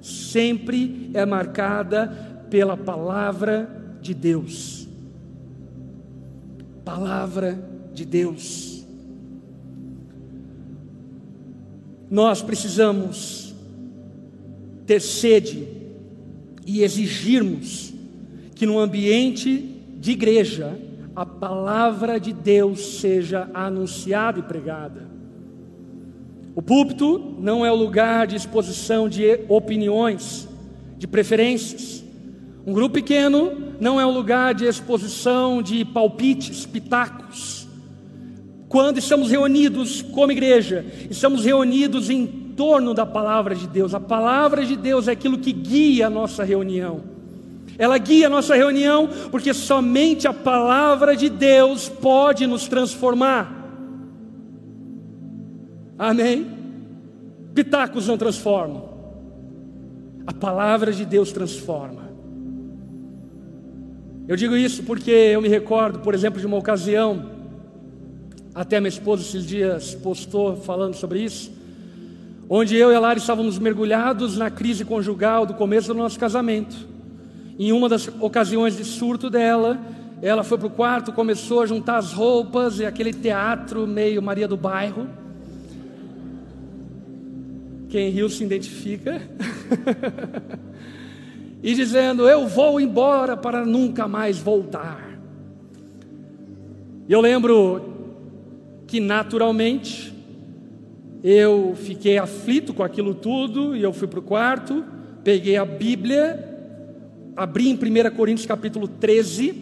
[0.00, 3.68] sempre é marcada pela palavra
[4.00, 4.88] de Deus.
[6.84, 7.62] Palavra
[7.92, 8.69] de Deus.
[12.10, 13.54] Nós precisamos
[14.84, 15.68] ter sede
[16.66, 17.94] e exigirmos
[18.54, 20.76] que no ambiente de igreja
[21.14, 25.08] a palavra de Deus seja anunciada e pregada.
[26.54, 30.48] O púlpito não é o lugar de exposição de opiniões,
[30.98, 32.02] de preferências.
[32.66, 37.59] Um grupo pequeno não é o lugar de exposição de palpites, pitacos.
[38.70, 43.94] Quando estamos reunidos como igreja, estamos reunidos em torno da palavra de Deus.
[43.94, 47.00] A palavra de Deus é aquilo que guia a nossa reunião.
[47.76, 53.52] Ela guia a nossa reunião porque somente a palavra de Deus pode nos transformar.
[55.98, 56.46] Amém?
[57.52, 58.88] Pitacos não transformam.
[60.28, 62.08] A palavra de Deus transforma.
[64.28, 67.39] Eu digo isso porque eu me recordo, por exemplo, de uma ocasião,
[68.54, 71.52] até minha esposa esses dias postou falando sobre isso,
[72.48, 76.88] onde eu e a Lara estávamos mergulhados na crise conjugal do começo do nosso casamento.
[77.58, 79.78] Em uma das ocasiões de surto dela,
[80.20, 84.48] ela foi para o quarto, começou a juntar as roupas e aquele teatro meio Maria
[84.48, 85.06] do Bairro.
[87.88, 89.20] Quem riu se identifica.
[91.62, 95.10] e dizendo: Eu vou embora para nunca mais voltar.
[97.08, 97.99] Eu lembro
[98.90, 100.12] que naturalmente
[101.22, 104.84] eu fiquei aflito com aquilo tudo e eu fui para o quarto,
[105.22, 106.44] peguei a Bíblia,
[107.36, 109.54] abri em 1 Coríntios capítulo 13.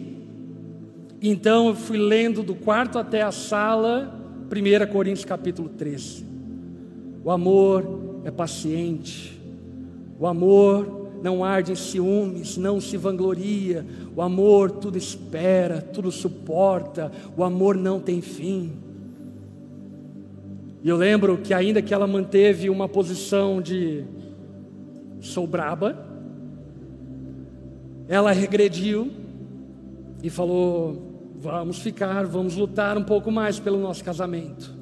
[1.21, 4.19] Então eu fui lendo do quarto até a sala,
[4.51, 6.25] 1 Coríntios capítulo 13.
[7.23, 9.39] O amor é paciente.
[10.19, 13.85] O amor não arde em ciúmes, não se vangloria.
[14.15, 17.11] O amor tudo espera, tudo suporta.
[17.37, 18.88] O amor não tem fim.
[20.81, 24.03] E eu lembro que, ainda que ela manteve uma posição de
[25.19, 26.07] sou braba,
[28.07, 29.11] ela regrediu
[30.23, 34.73] e falou: Vamos ficar, vamos lutar um pouco mais pelo nosso casamento.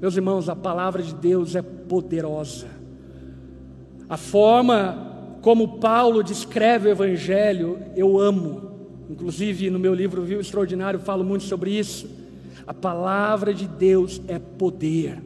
[0.00, 2.68] Meus irmãos, a palavra de Deus é poderosa.
[4.08, 5.08] A forma
[5.42, 8.68] como Paulo descreve o Evangelho, eu amo.
[9.10, 12.08] Inclusive, no meu livro Viu Extraordinário, falo muito sobre isso.
[12.68, 15.22] A palavra de Deus é poder.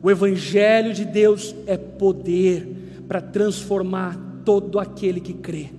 [0.00, 5.70] O Evangelho de Deus é poder para transformar todo aquele que crê.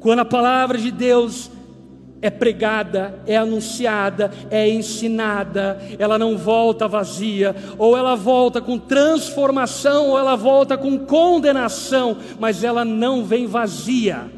[0.00, 1.48] Quando a palavra de Deus
[2.20, 10.08] é pregada, é anunciada, é ensinada, ela não volta vazia, ou ela volta com transformação,
[10.08, 14.28] ou ela volta com condenação, mas ela não vem vazia,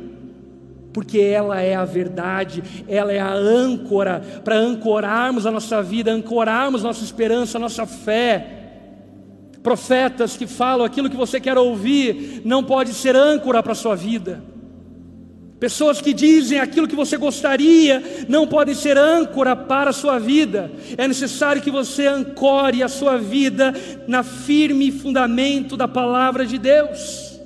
[0.95, 6.84] porque ela é a verdade, ela é a âncora para ancorarmos a nossa vida, ancorarmos
[6.84, 8.61] nossa esperança, nossa fé.
[9.61, 13.97] Profetas que falam aquilo que você quer ouvir, não pode ser âncora para a sua
[13.97, 14.45] vida.
[15.59, 20.70] Pessoas que dizem aquilo que você gostaria não podem ser âncora para a sua vida.
[20.97, 23.74] É necessário que você ancore a sua vida
[24.07, 27.40] na firme fundamento da palavra de Deus.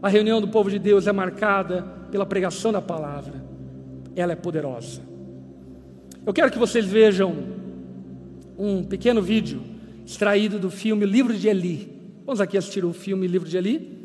[0.00, 3.42] A reunião do povo de Deus é marcada pela pregação da palavra.
[4.14, 5.02] Ela é poderosa.
[6.26, 7.34] Eu quero que vocês vejam
[8.58, 9.62] um pequeno vídeo
[10.04, 11.90] extraído do filme Livro de Eli.
[12.26, 13.98] Vamos aqui assistir o filme Livro de Eli.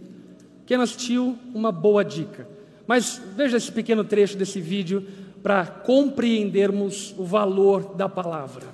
[0.65, 2.47] Quem não assistiu, uma boa dica.
[2.87, 5.05] Mas veja esse pequeno trecho desse vídeo
[5.43, 8.65] para compreendermos o valor da palavra.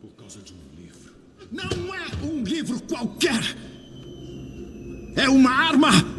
[0.00, 1.14] Por causa de um livro.
[1.50, 3.56] Não é um livro qualquer.
[5.16, 6.13] É uma arma!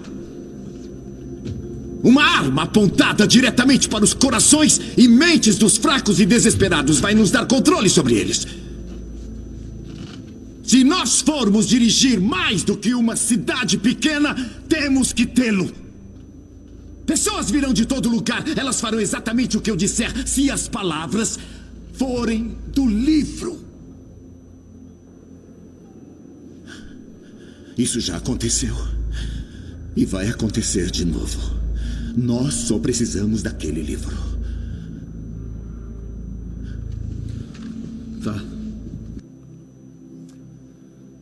[2.05, 7.31] Uma arma apontada diretamente para os corações e mentes dos fracos e desesperados vai nos
[7.31, 8.45] dar controle sobre eles.
[10.63, 14.35] Se nós formos dirigir mais do que uma cidade pequena,
[14.69, 15.71] temos que tê-lo.
[17.07, 21.39] Pessoas virão de todo lugar, elas farão exatamente o que eu disser se as palavras
[21.93, 23.65] forem do livro.
[27.75, 28.75] Isso já aconteceu.
[29.95, 31.64] E vai acontecer de novo.
[32.15, 34.15] Nós só precisamos daquele livro.
[38.23, 38.41] Tá.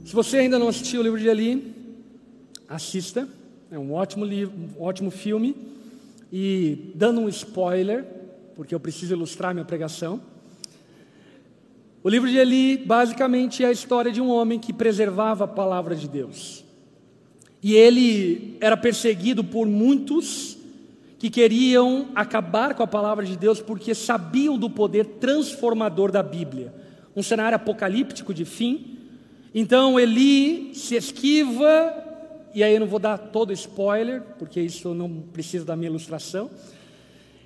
[0.05, 1.73] Se você ainda não assistiu o livro de Eli,
[2.69, 3.27] assista.
[3.71, 5.55] É um ótimo livro, um ótimo filme.
[6.31, 8.05] E dando um spoiler,
[8.55, 10.21] porque eu preciso ilustrar minha pregação.
[12.03, 15.95] O livro de Eli basicamente é a história de um homem que preservava a palavra
[15.95, 16.63] de Deus.
[17.63, 20.52] E ele era perseguido por muitos
[21.23, 26.73] que queriam acabar com a palavra de Deus porque sabiam do poder transformador da Bíblia.
[27.15, 28.97] Um cenário apocalíptico de fim.
[29.55, 31.93] Então Eli se esquiva,
[32.53, 36.49] e aí eu não vou dar todo spoiler, porque isso não precisa da minha ilustração.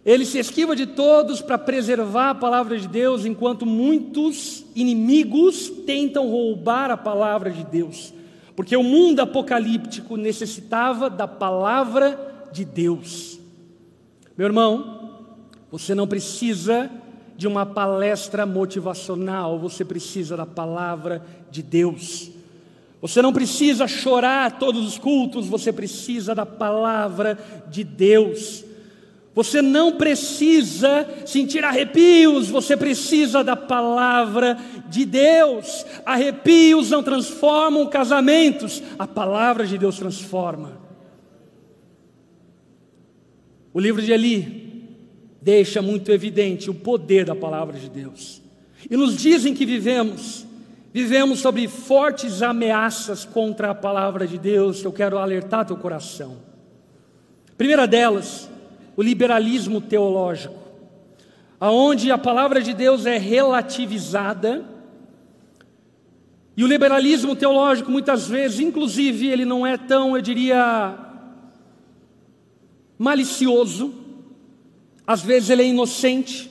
[0.03, 6.28] Ele se esquiva de todos para preservar a palavra de Deus, enquanto muitos inimigos tentam
[6.28, 8.11] roubar a palavra de Deus.
[8.55, 13.36] Porque o mundo apocalíptico necessitava da palavra de Deus.
[14.38, 15.15] Meu irmão,
[15.71, 16.91] você não precisa
[17.35, 22.29] de uma palestra motivacional, você precisa da palavra de Deus.
[23.01, 27.38] Você não precisa chorar todos os cultos, você precisa da palavra
[27.69, 28.63] de Deus.
[29.33, 34.57] Você não precisa sentir arrepios, você precisa da palavra
[34.88, 35.85] de Deus.
[36.05, 40.86] Arrepios não transformam casamentos, a palavra de Deus transforma.
[43.78, 44.89] O livro de Eli
[45.39, 48.41] deixa muito evidente o poder da palavra de Deus.
[48.89, 50.47] E nos dizem que vivemos,
[50.91, 56.38] vivemos sobre fortes ameaças contra a palavra de Deus, que eu quero alertar teu coração.
[57.55, 58.49] primeira delas,
[58.95, 60.57] o liberalismo teológico,
[61.59, 64.65] aonde a palavra de Deus é relativizada.
[66.57, 71.07] E o liberalismo teológico, muitas vezes, inclusive, ele não é tão, eu diria,
[72.97, 73.93] malicioso,
[75.05, 76.49] às vezes ele é inocente.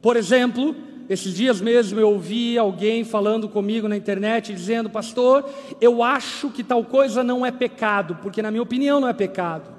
[0.00, 0.74] Por exemplo,
[1.08, 5.48] esses dias mesmo eu ouvi alguém falando comigo na internet, dizendo: Pastor,
[5.80, 9.74] eu acho que tal coisa não é pecado, porque na minha opinião não é pecado.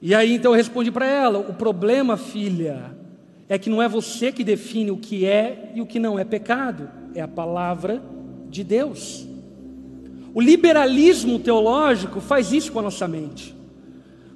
[0.00, 2.96] E aí então eu respondi para ela: o problema, filha,
[3.48, 6.24] é que não é você que define o que é e o que não é
[6.24, 8.02] pecado, é a palavra
[8.48, 9.26] de Deus.
[10.34, 13.54] O liberalismo teológico faz isso com a nossa mente,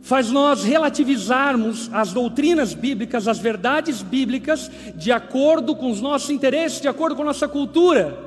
[0.09, 6.81] faz nós relativizarmos as doutrinas bíblicas, as verdades bíblicas, de acordo com os nossos interesses,
[6.81, 8.19] de acordo com a nossa cultura.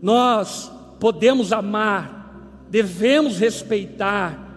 [0.00, 4.48] Nós podemos amar, devemos respeitar,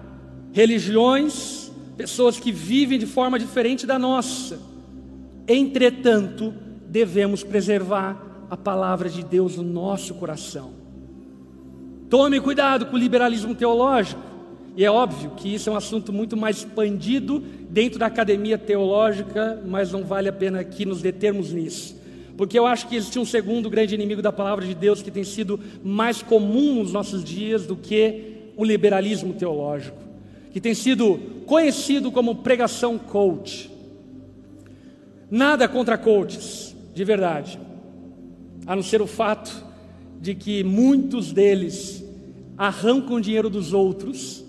[0.53, 4.57] religiões, pessoas que vivem de forma diferente da nossa.
[5.49, 6.53] Entretanto,
[6.87, 10.71] devemos preservar a palavra de Deus no nosso coração.
[12.09, 14.30] Tome cuidado com o liberalismo teológico.
[14.75, 19.61] E é óbvio que isso é um assunto muito mais expandido dentro da academia teológica,
[19.65, 21.99] mas não vale a pena aqui nos determos nisso.
[22.37, 25.23] Porque eu acho que existe um segundo grande inimigo da palavra de Deus que tem
[25.23, 30.11] sido mais comum nos nossos dias do que o liberalismo teológico
[30.51, 33.71] que tem sido conhecido como pregação coach.
[35.29, 37.57] Nada contra coaches, de verdade,
[38.67, 39.65] a não ser o fato
[40.19, 42.03] de que muitos deles
[42.57, 44.40] arrancam dinheiro dos outros,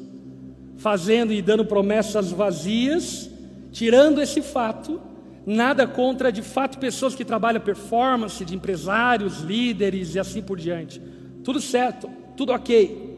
[0.83, 3.31] fazendo e dando promessas vazias,
[3.71, 5.01] tirando esse fato,
[5.47, 11.01] nada contra de fato pessoas que trabalham performance, de empresários, líderes e assim por diante.
[11.45, 13.13] Tudo certo, tudo ok.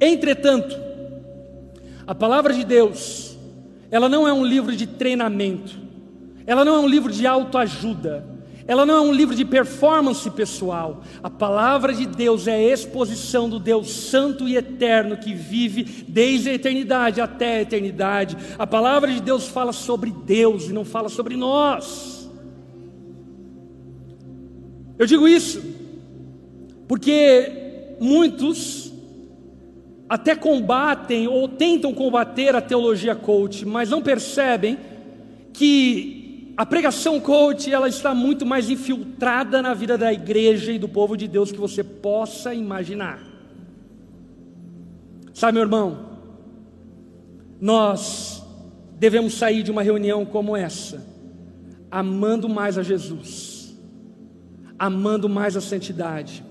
[0.00, 0.78] Entretanto,
[2.06, 3.36] a palavra de Deus,
[3.90, 5.76] ela não é um livro de treinamento,
[6.46, 8.24] ela não é um livro de autoajuda,
[8.70, 11.02] ela não é um livro de performance pessoal.
[11.24, 16.50] A palavra de Deus é a exposição do Deus Santo e Eterno que vive desde
[16.50, 18.36] a eternidade até a eternidade.
[18.56, 22.30] A palavra de Deus fala sobre Deus e não fala sobre nós.
[24.96, 25.60] Eu digo isso
[26.86, 28.92] porque muitos
[30.08, 34.78] até combatem ou tentam combater a teologia coach, mas não percebem
[35.52, 36.19] que
[36.60, 41.16] A pregação coach, ela está muito mais infiltrada na vida da igreja e do povo
[41.16, 43.18] de Deus que você possa imaginar.
[45.32, 46.10] Sabe, meu irmão,
[47.58, 48.44] nós
[48.98, 51.02] devemos sair de uma reunião como essa,
[51.90, 53.74] amando mais a Jesus,
[54.78, 56.44] amando mais a santidade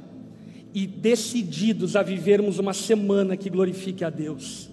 [0.73, 4.71] e decididos a vivermos uma semana que glorifique a Deus,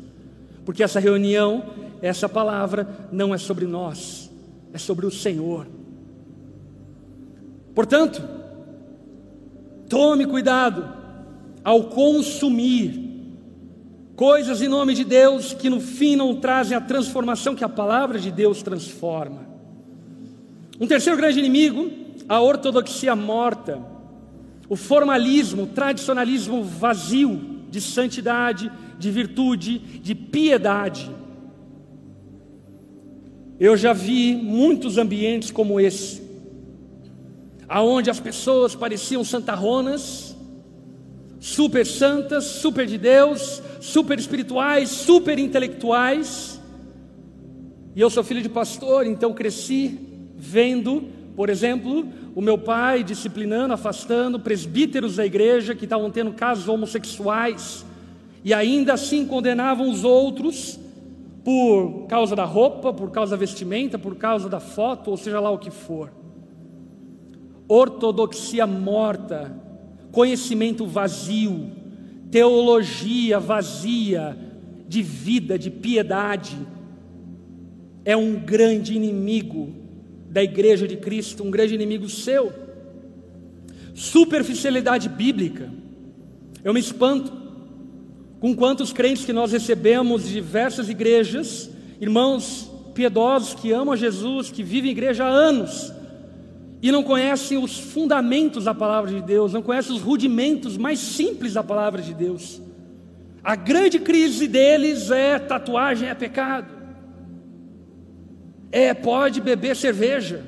[0.64, 1.62] porque essa reunião,
[2.00, 4.25] essa palavra não é sobre nós
[4.76, 5.66] é sobre o Senhor.
[7.74, 8.22] Portanto,
[9.88, 10.86] tome cuidado
[11.64, 13.04] ao consumir
[14.14, 18.18] coisas em nome de Deus que no fim não trazem a transformação que a palavra
[18.18, 19.46] de Deus transforma.
[20.78, 21.90] Um terceiro grande inimigo,
[22.28, 23.82] a ortodoxia morta,
[24.68, 31.10] o formalismo, o tradicionalismo vazio de santidade, de virtude, de piedade.
[33.58, 36.22] Eu já vi muitos ambientes como esse,
[37.66, 40.36] aonde as pessoas pareciam santarronas,
[41.40, 46.60] super santas, super de Deus, super espirituais, super intelectuais.
[47.94, 49.98] E eu sou filho de pastor, então cresci
[50.36, 51.04] vendo,
[51.34, 57.86] por exemplo, o meu pai disciplinando, afastando presbíteros da igreja que estavam tendo casos homossexuais
[58.44, 60.78] e ainda assim condenavam os outros
[61.46, 65.48] por causa da roupa, por causa da vestimenta, por causa da foto, ou seja lá
[65.48, 66.12] o que for.
[67.68, 69.56] Ortodoxia morta,
[70.10, 71.70] conhecimento vazio,
[72.32, 74.36] teologia vazia
[74.88, 76.58] de vida, de piedade,
[78.04, 79.72] é um grande inimigo
[80.28, 82.52] da igreja de Cristo, um grande inimigo seu.
[83.94, 85.70] Superficialidade bíblica,
[86.64, 87.45] eu me espanto
[88.46, 91.68] com quantos crentes que nós recebemos de diversas igrejas,
[92.00, 95.92] irmãos piedosos que amam Jesus, que vivem em igreja há anos
[96.80, 101.54] e não conhecem os fundamentos da palavra de Deus, não conhecem os rudimentos mais simples
[101.54, 102.62] da palavra de Deus.
[103.42, 106.72] A grande crise deles é tatuagem é pecado.
[108.70, 110.44] É, pode beber cerveja.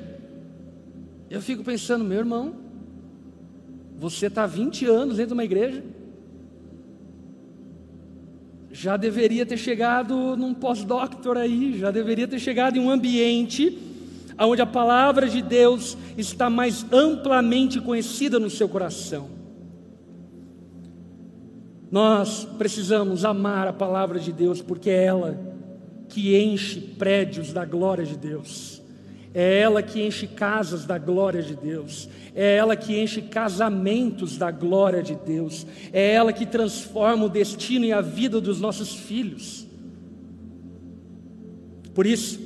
[1.29, 2.55] Eu fico pensando, meu irmão,
[3.99, 5.83] você está 20 anos dentro de uma igreja,
[8.71, 13.77] já deveria ter chegado num pós-doctor aí, já deveria ter chegado em um ambiente
[14.37, 19.29] onde a palavra de Deus está mais amplamente conhecida no seu coração.
[21.91, 25.39] Nós precisamos amar a palavra de Deus porque é ela
[26.07, 28.81] que enche prédios da glória de Deus.
[29.33, 34.49] É ela que enche casas da glória de Deus, é ela que enche casamentos da
[34.49, 39.67] glória de Deus, é ela que transforma o destino e a vida dos nossos filhos.
[41.93, 42.39] Por isso,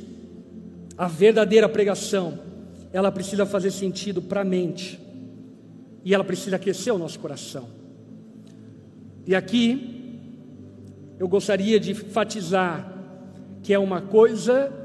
[0.97, 2.39] a verdadeira pregação,
[2.91, 4.99] ela precisa fazer sentido para a mente,
[6.03, 7.69] e ela precisa aquecer o nosso coração.
[9.25, 10.19] E aqui,
[11.17, 12.91] eu gostaria de enfatizar
[13.61, 14.82] que é uma coisa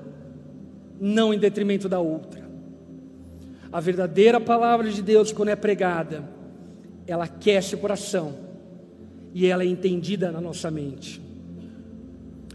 [1.01, 2.49] não em detrimento da outra.
[3.71, 6.25] A verdadeira palavra de Deus, quando é pregada,
[7.07, 8.35] ela aquece o coração
[9.35, 11.21] e ela é entendida na nossa mente.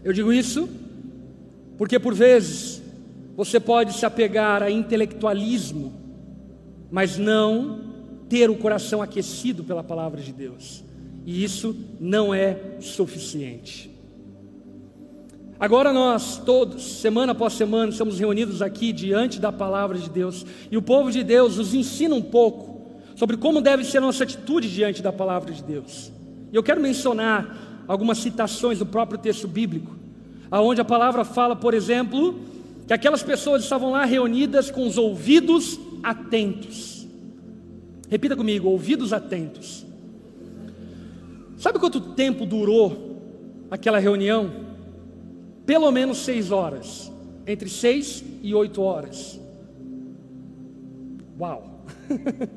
[0.02, 0.68] Eu digo isso
[1.78, 2.82] porque por vezes
[3.36, 5.92] você pode se apegar a intelectualismo,
[6.90, 7.80] mas não
[8.28, 10.84] ter o coração aquecido pela palavra de Deus.
[11.24, 13.93] E isso não é suficiente.
[15.58, 20.76] Agora nós todos, semana após semana, estamos reunidos aqui diante da palavra de Deus, e
[20.76, 24.68] o povo de Deus nos ensina um pouco sobre como deve ser a nossa atitude
[24.68, 26.10] diante da palavra de Deus.
[26.52, 29.94] E eu quero mencionar algumas citações do próprio texto bíblico,
[30.50, 32.34] aonde a palavra fala, por exemplo,
[32.86, 37.06] que aquelas pessoas estavam lá reunidas com os ouvidos atentos.
[38.10, 39.86] Repita comigo, ouvidos atentos.
[41.56, 43.22] Sabe quanto tempo durou
[43.70, 44.64] aquela reunião?
[45.66, 47.10] Pelo menos seis horas,
[47.46, 49.40] entre seis e oito horas.
[51.38, 51.84] Uau!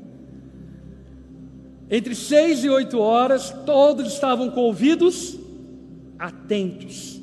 [1.89, 5.37] entre seis e oito horas, todos estavam com ouvidos
[6.19, 7.19] atentos,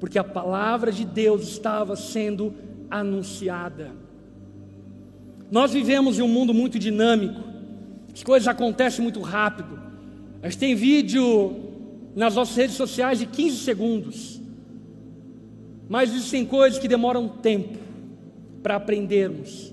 [0.00, 2.54] porque a palavra de Deus estava sendo
[2.90, 3.92] anunciada.
[5.50, 7.40] Nós vivemos em um mundo muito dinâmico,
[8.12, 9.78] as coisas acontecem muito rápido.
[10.42, 11.54] A gente tem vídeo
[12.14, 14.40] nas nossas redes sociais de 15 segundos.
[15.88, 17.78] Mas existem coisas que demoram tempo
[18.62, 19.72] para aprendermos,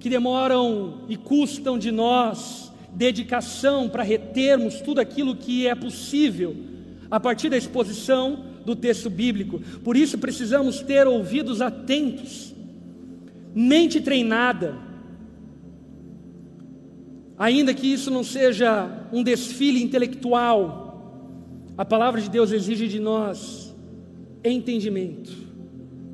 [0.00, 6.56] que demoram e custam de nós dedicação para retermos tudo aquilo que é possível
[7.10, 9.60] a partir da exposição do texto bíblico.
[9.84, 12.54] Por isso precisamos ter ouvidos atentos.
[13.54, 14.76] mente treinada.
[17.38, 20.84] Ainda que isso não seja um desfile intelectual,
[21.76, 23.65] a palavra de Deus exige de nós
[24.48, 25.32] entendimento.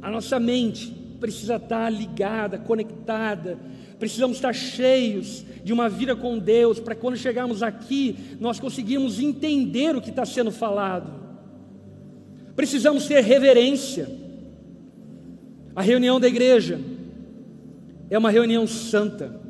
[0.01, 3.59] A nossa mente precisa estar ligada, conectada,
[3.99, 9.95] precisamos estar cheios de uma vida com Deus, para quando chegarmos aqui, nós conseguirmos entender
[9.95, 11.13] o que está sendo falado.
[12.57, 14.09] Precisamos ter reverência.
[15.75, 16.81] A reunião da igreja
[18.11, 19.41] é uma reunião santa.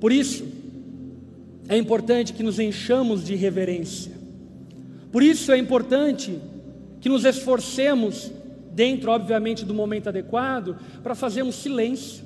[0.00, 0.44] Por isso,
[1.68, 4.12] é importante que nos enchamos de reverência.
[5.12, 6.38] Por isso é importante
[7.00, 8.30] que nos esforcemos,
[8.72, 12.24] dentro, obviamente, do momento adequado, para fazermos silêncio.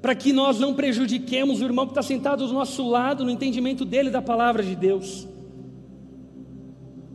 [0.00, 3.84] Para que nós não prejudiquemos o irmão que está sentado do nosso lado no entendimento
[3.84, 5.26] dele da palavra de Deus.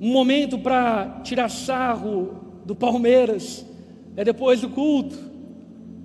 [0.01, 3.65] Um momento para tirar sarro do Palmeiras
[4.17, 5.15] é depois do culto,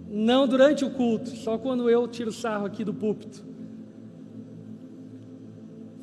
[0.08, 3.44] não durante o culto, só quando eu tiro sarro aqui do púlpito.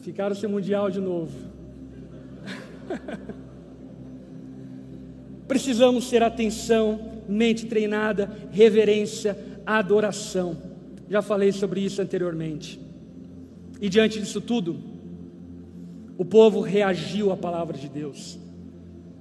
[0.01, 1.33] Ficaram sem mundial de novo.
[5.47, 10.57] Precisamos ter atenção, mente treinada, reverência, adoração.
[11.09, 12.79] Já falei sobre isso anteriormente.
[13.79, 14.77] E diante disso tudo,
[16.17, 18.39] o povo reagiu à palavra de Deus.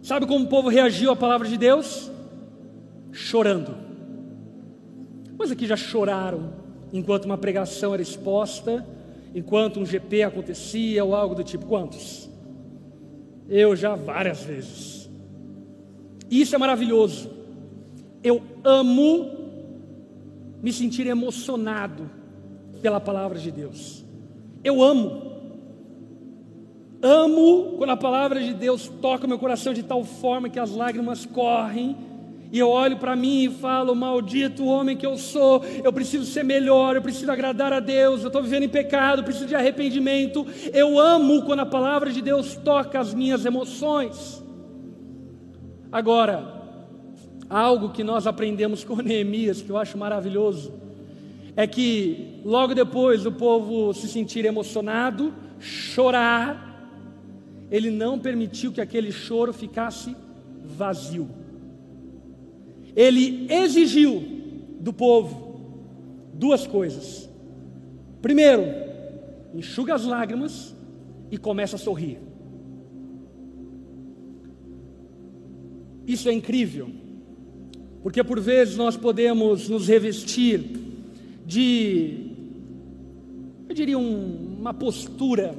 [0.03, 2.11] Sabe como o povo reagiu à palavra de Deus?
[3.11, 3.75] Chorando.
[5.39, 6.53] Mas aqui já choraram
[6.93, 8.87] enquanto uma pregação era exposta,
[9.35, 11.67] enquanto um GP acontecia ou algo do tipo.
[11.67, 12.31] Quantos?
[13.49, 15.04] Eu já várias vezes.
[16.41, 17.31] Isso é maravilhoso.
[18.21, 19.31] Eu amo
[20.61, 22.11] me sentir emocionado
[22.83, 24.05] pela palavra de Deus.
[24.65, 25.33] Eu amo.
[27.01, 31.25] Amo quando a palavra de Deus toca meu coração de tal forma que as lágrimas
[31.25, 31.97] correm.
[32.51, 36.45] E eu olho para mim e falo: Maldito homem que eu sou, eu preciso ser
[36.45, 40.45] melhor, eu preciso agradar a Deus, eu estou vivendo em pecado, preciso de arrependimento.
[40.73, 44.44] Eu amo quando a palavra de Deus toca as minhas emoções.
[45.95, 46.53] Agora,
[47.49, 50.73] algo que nós aprendemos com Neemias, que eu acho maravilhoso,
[51.55, 56.91] é que logo depois do povo se sentir emocionado, chorar,
[57.71, 60.17] ele não permitiu que aquele choro ficasse
[60.65, 61.31] vazio.
[62.97, 64.21] Ele exigiu
[64.81, 65.61] do povo
[66.35, 67.31] duas coisas.
[68.21, 68.65] Primeiro,
[69.55, 70.75] enxuga as lágrimas
[71.31, 72.19] e começa a sorrir.
[76.07, 76.91] Isso é incrível,
[78.03, 80.63] porque por vezes nós podemos nos revestir
[81.47, 82.31] de,
[83.69, 85.55] eu diria, um, uma postura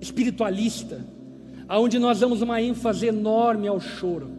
[0.00, 1.04] espiritualista,
[1.68, 4.30] aonde nós damos uma ênfase enorme ao choro.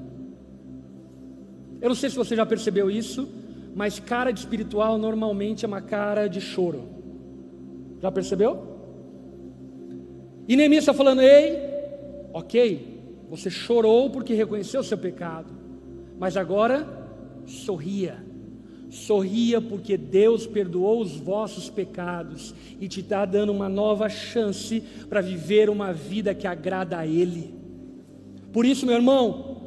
[1.82, 3.28] Eu não sei se você já percebeu isso,
[3.76, 6.84] mas cara de espiritual normalmente é uma cara de choro.
[8.02, 8.74] Já percebeu?
[10.48, 11.58] E Neemias está falando: ei,
[12.34, 12.93] ok,
[13.36, 15.54] você chorou porque reconheceu seu pecado,
[16.20, 16.88] mas agora
[17.46, 18.24] sorria
[18.94, 25.20] Sorria porque Deus perdoou os vossos pecados e te está dando uma nova chance para
[25.20, 27.56] viver uma vida que agrada a Ele.
[28.52, 29.58] Por isso, meu irmão,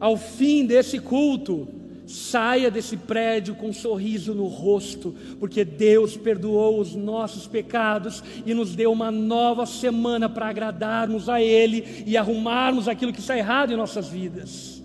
[0.00, 1.68] ao fim desse culto,
[2.06, 8.52] saia desse prédio com um sorriso no rosto, porque Deus perdoou os nossos pecados e
[8.52, 13.72] nos deu uma nova semana para agradarmos a Ele e arrumarmos aquilo que está errado
[13.72, 14.82] em nossas vidas.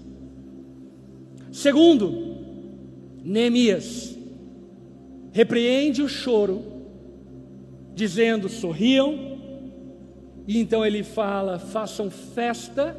[1.51, 2.37] Segundo,
[3.23, 4.17] Neemias
[5.31, 6.63] repreende o choro,
[7.93, 9.37] dizendo: sorriam,
[10.47, 12.95] e então ele fala: façam festa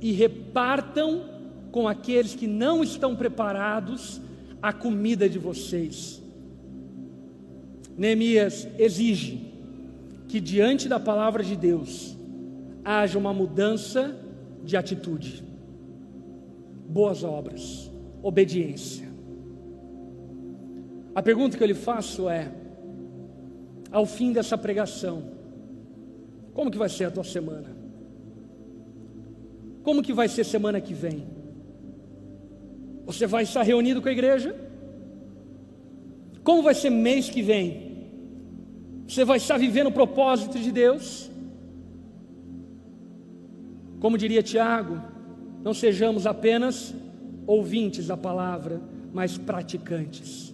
[0.00, 1.29] e repartam
[1.70, 4.20] com aqueles que não estão preparados
[4.60, 6.20] a comida de vocês.
[7.96, 9.52] Neemias exige
[10.28, 12.16] que diante da palavra de Deus
[12.84, 14.16] haja uma mudança
[14.64, 15.42] de atitude,
[16.88, 17.90] boas obras,
[18.22, 19.08] obediência.
[21.14, 22.50] A pergunta que eu lhe faço é:
[23.90, 25.24] ao fim dessa pregação,
[26.54, 27.76] como que vai ser a tua semana?
[29.82, 31.39] Como que vai ser semana que vem?
[33.12, 34.54] Você vai estar reunido com a igreja?
[36.44, 37.90] Como vai ser mês que vem?
[39.06, 41.30] Você vai estar vivendo o propósito de Deus?
[43.98, 45.02] Como diria Tiago,
[45.62, 46.94] não sejamos apenas
[47.46, 48.80] ouvintes da palavra,
[49.12, 50.49] mas praticantes.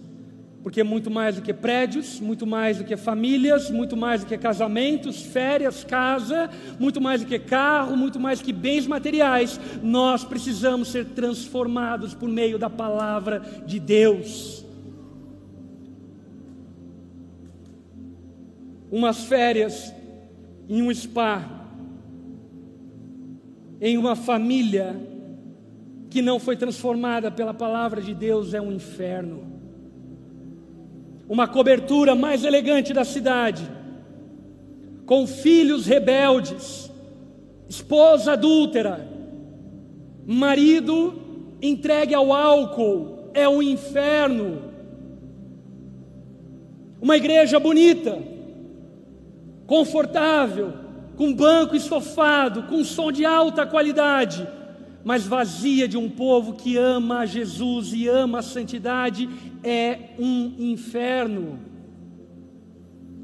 [0.67, 4.37] Porque muito mais do que prédios, muito mais do que famílias, muito mais do que
[4.37, 10.25] casamentos, férias, casa, muito mais do que carro, muito mais do que bens materiais, nós
[10.25, 14.65] precisamos ser transformados por meio da palavra de Deus.
[18.91, 19.93] Umas férias
[20.67, 21.49] em um spa,
[23.79, 24.99] em uma família
[26.09, 29.55] que não foi transformada pela palavra de Deus é um inferno
[31.29, 33.69] uma cobertura mais elegante da cidade,
[35.05, 36.91] com filhos rebeldes,
[37.67, 39.07] esposa adúltera,
[40.25, 41.21] marido
[41.61, 44.61] entregue ao álcool, é um inferno.
[47.01, 48.17] Uma igreja bonita,
[49.65, 50.73] confortável,
[51.15, 54.47] com banco estofado, com som de alta qualidade,
[55.07, 59.29] mas vazia de um povo que ama a Jesus e ama a santidade,
[59.63, 61.57] é um inferno.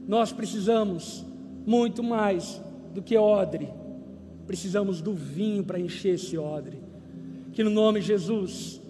[0.07, 1.25] Nós precisamos
[1.65, 2.61] muito mais
[2.93, 3.67] do que odre,
[4.47, 6.81] precisamos do vinho para encher esse odre.
[7.51, 8.81] Que no nome de Jesus,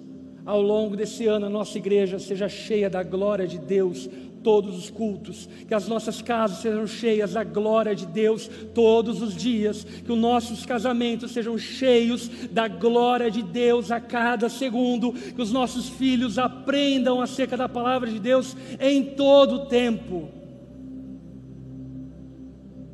[0.45, 4.07] ao longo desse ano, a nossa igreja seja cheia da glória de Deus,
[4.43, 9.33] todos os cultos, que as nossas casas sejam cheias da glória de Deus todos os
[9.33, 15.41] dias, que os nossos casamentos sejam cheios da glória de Deus a cada segundo, que
[15.41, 20.29] os nossos filhos aprendam acerca da palavra de Deus em todo o tempo.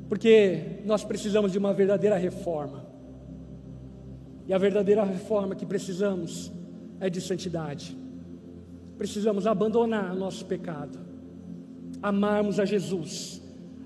[0.08, 2.88] Porque nós precisamos de uma verdadeira reforma.
[4.48, 6.52] E a verdadeira reforma que precisamos
[7.00, 7.96] é de santidade.
[8.98, 11.09] Precisamos abandonar nosso pecado
[12.02, 13.42] amarmos a Jesus,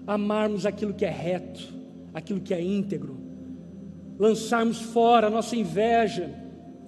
[0.06, 1.74] amarmos aquilo que é reto,
[2.14, 3.18] aquilo que é íntegro,
[4.20, 6.34] lançarmos fora a nossa inveja,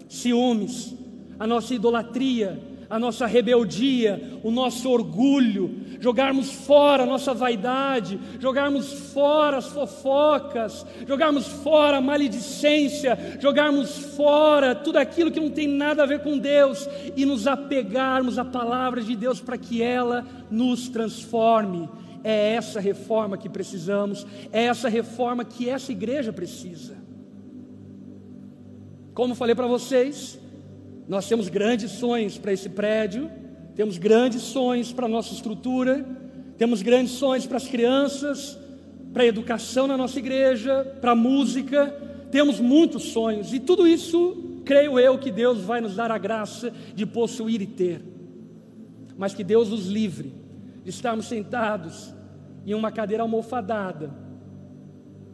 [0.07, 0.95] ciúmes,
[1.39, 2.59] a nossa idolatria,
[2.89, 10.85] a nossa rebeldia, o nosso orgulho, jogarmos fora a nossa vaidade, jogarmos fora as fofocas,
[11.07, 16.37] jogarmos fora a maledicência, jogarmos fora tudo aquilo que não tem nada a ver com
[16.37, 21.89] Deus e nos apegarmos à palavra de Deus para que ela nos transforme.
[22.23, 26.95] É essa reforma que precisamos, é essa reforma que essa igreja precisa.
[29.13, 30.39] Como falei para vocês,
[31.07, 33.29] nós temos grandes sonhos para esse prédio,
[33.75, 36.05] temos grandes sonhos para a nossa estrutura,
[36.57, 38.57] temos grandes sonhos para as crianças,
[39.13, 41.87] para a educação na nossa igreja, para a música,
[42.31, 46.73] temos muitos sonhos e tudo isso, creio eu, que Deus vai nos dar a graça
[46.95, 48.01] de possuir e ter,
[49.15, 50.33] mas que Deus nos livre
[50.83, 52.13] de estarmos sentados
[52.65, 54.11] em uma cadeira almofadada,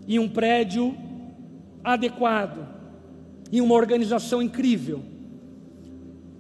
[0.05, 0.95] em um prédio
[1.81, 2.67] adequado,
[3.51, 5.10] em uma organização incrível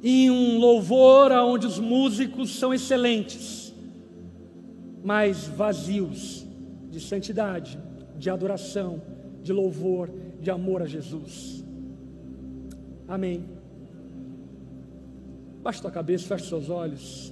[0.03, 3.73] em um louvor onde os músicos são excelentes,
[5.03, 6.45] mas vazios
[6.89, 7.79] de santidade,
[8.17, 9.01] de adoração,
[9.43, 11.63] de louvor, de amor a Jesus.
[13.07, 13.45] Amém.
[15.61, 17.31] Baixe tua cabeça, feche seus olhos.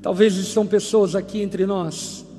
[0.00, 2.29] Talvez estão pessoas aqui entre nós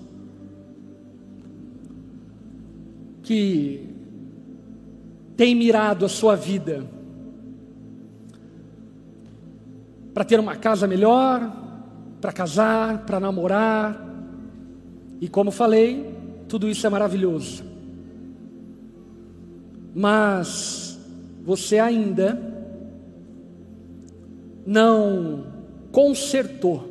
[3.24, 3.90] que
[5.38, 6.86] tem mirado a sua vida
[10.14, 11.52] para ter uma casa melhor,
[12.20, 14.10] para casar, para namorar,
[15.20, 16.14] e como falei,
[16.48, 17.64] tudo isso é maravilhoso.
[19.96, 21.00] Mas
[21.44, 22.40] você ainda
[24.66, 25.46] não
[25.92, 26.90] consertou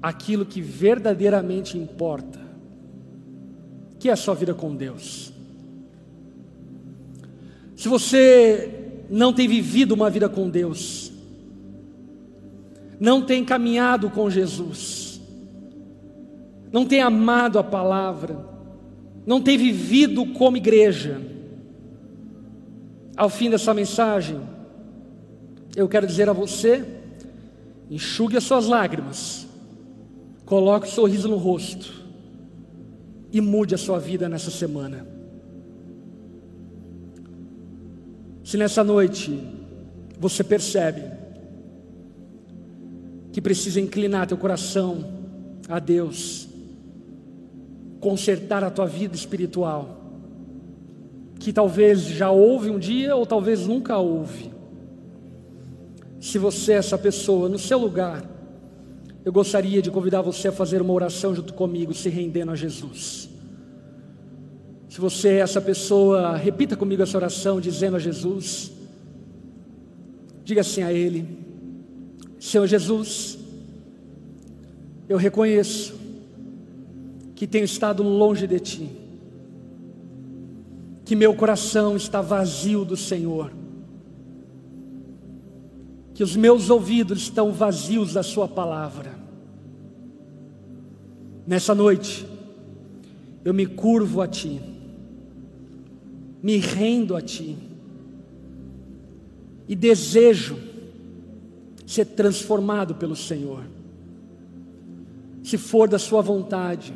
[0.00, 2.45] aquilo que verdadeiramente importa
[4.06, 5.32] que é a sua vida com Deus.
[7.74, 11.10] Se você não tem vivido uma vida com Deus,
[13.00, 15.20] não tem caminhado com Jesus,
[16.70, 18.38] não tem amado a palavra,
[19.26, 21.20] não tem vivido como igreja,
[23.16, 24.40] ao fim dessa mensagem,
[25.74, 26.86] eu quero dizer a você:
[27.90, 29.48] enxugue as suas lágrimas,
[30.44, 32.05] coloque o um sorriso no rosto,
[33.32, 35.06] e mude a sua vida nessa semana.
[38.44, 39.42] Se nessa noite
[40.18, 41.02] você percebe
[43.32, 45.04] que precisa inclinar teu coração
[45.68, 46.48] a Deus,
[48.00, 50.00] consertar a tua vida espiritual,
[51.38, 54.50] que talvez já houve um dia ou talvez nunca houve.
[56.20, 58.35] Se você é essa pessoa no seu lugar,
[59.26, 63.28] eu gostaria de convidar você a fazer uma oração junto comigo, se rendendo a Jesus.
[64.88, 68.70] Se você é essa pessoa, repita comigo essa oração dizendo a Jesus.
[70.44, 71.26] Diga assim a Ele:
[72.38, 73.36] Senhor Jesus,
[75.08, 75.96] eu reconheço
[77.34, 78.90] que tenho estado longe de Ti,
[81.04, 83.50] que meu coração está vazio do Senhor,
[86.14, 89.15] que os meus ouvidos estão vazios da Sua palavra.
[91.46, 92.26] Nessa noite,
[93.44, 94.60] eu me curvo a Ti,
[96.42, 97.56] me rendo a Ti,
[99.68, 100.58] e desejo
[101.86, 103.64] ser transformado pelo Senhor.
[105.42, 106.92] Se for da Sua vontade,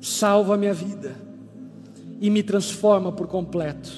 [0.00, 1.16] salva a minha vida
[2.20, 3.90] e me transforma por completo.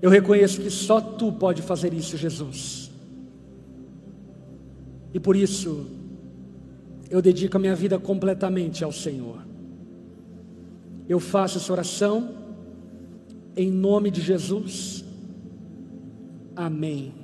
[0.00, 2.90] Eu reconheço que só Tu pode fazer isso, Jesus.
[5.12, 5.99] E por isso,
[7.10, 9.44] eu dedico a minha vida completamente ao Senhor.
[11.08, 12.36] Eu faço essa oração
[13.56, 15.04] em nome de Jesus.
[16.54, 17.19] Amém.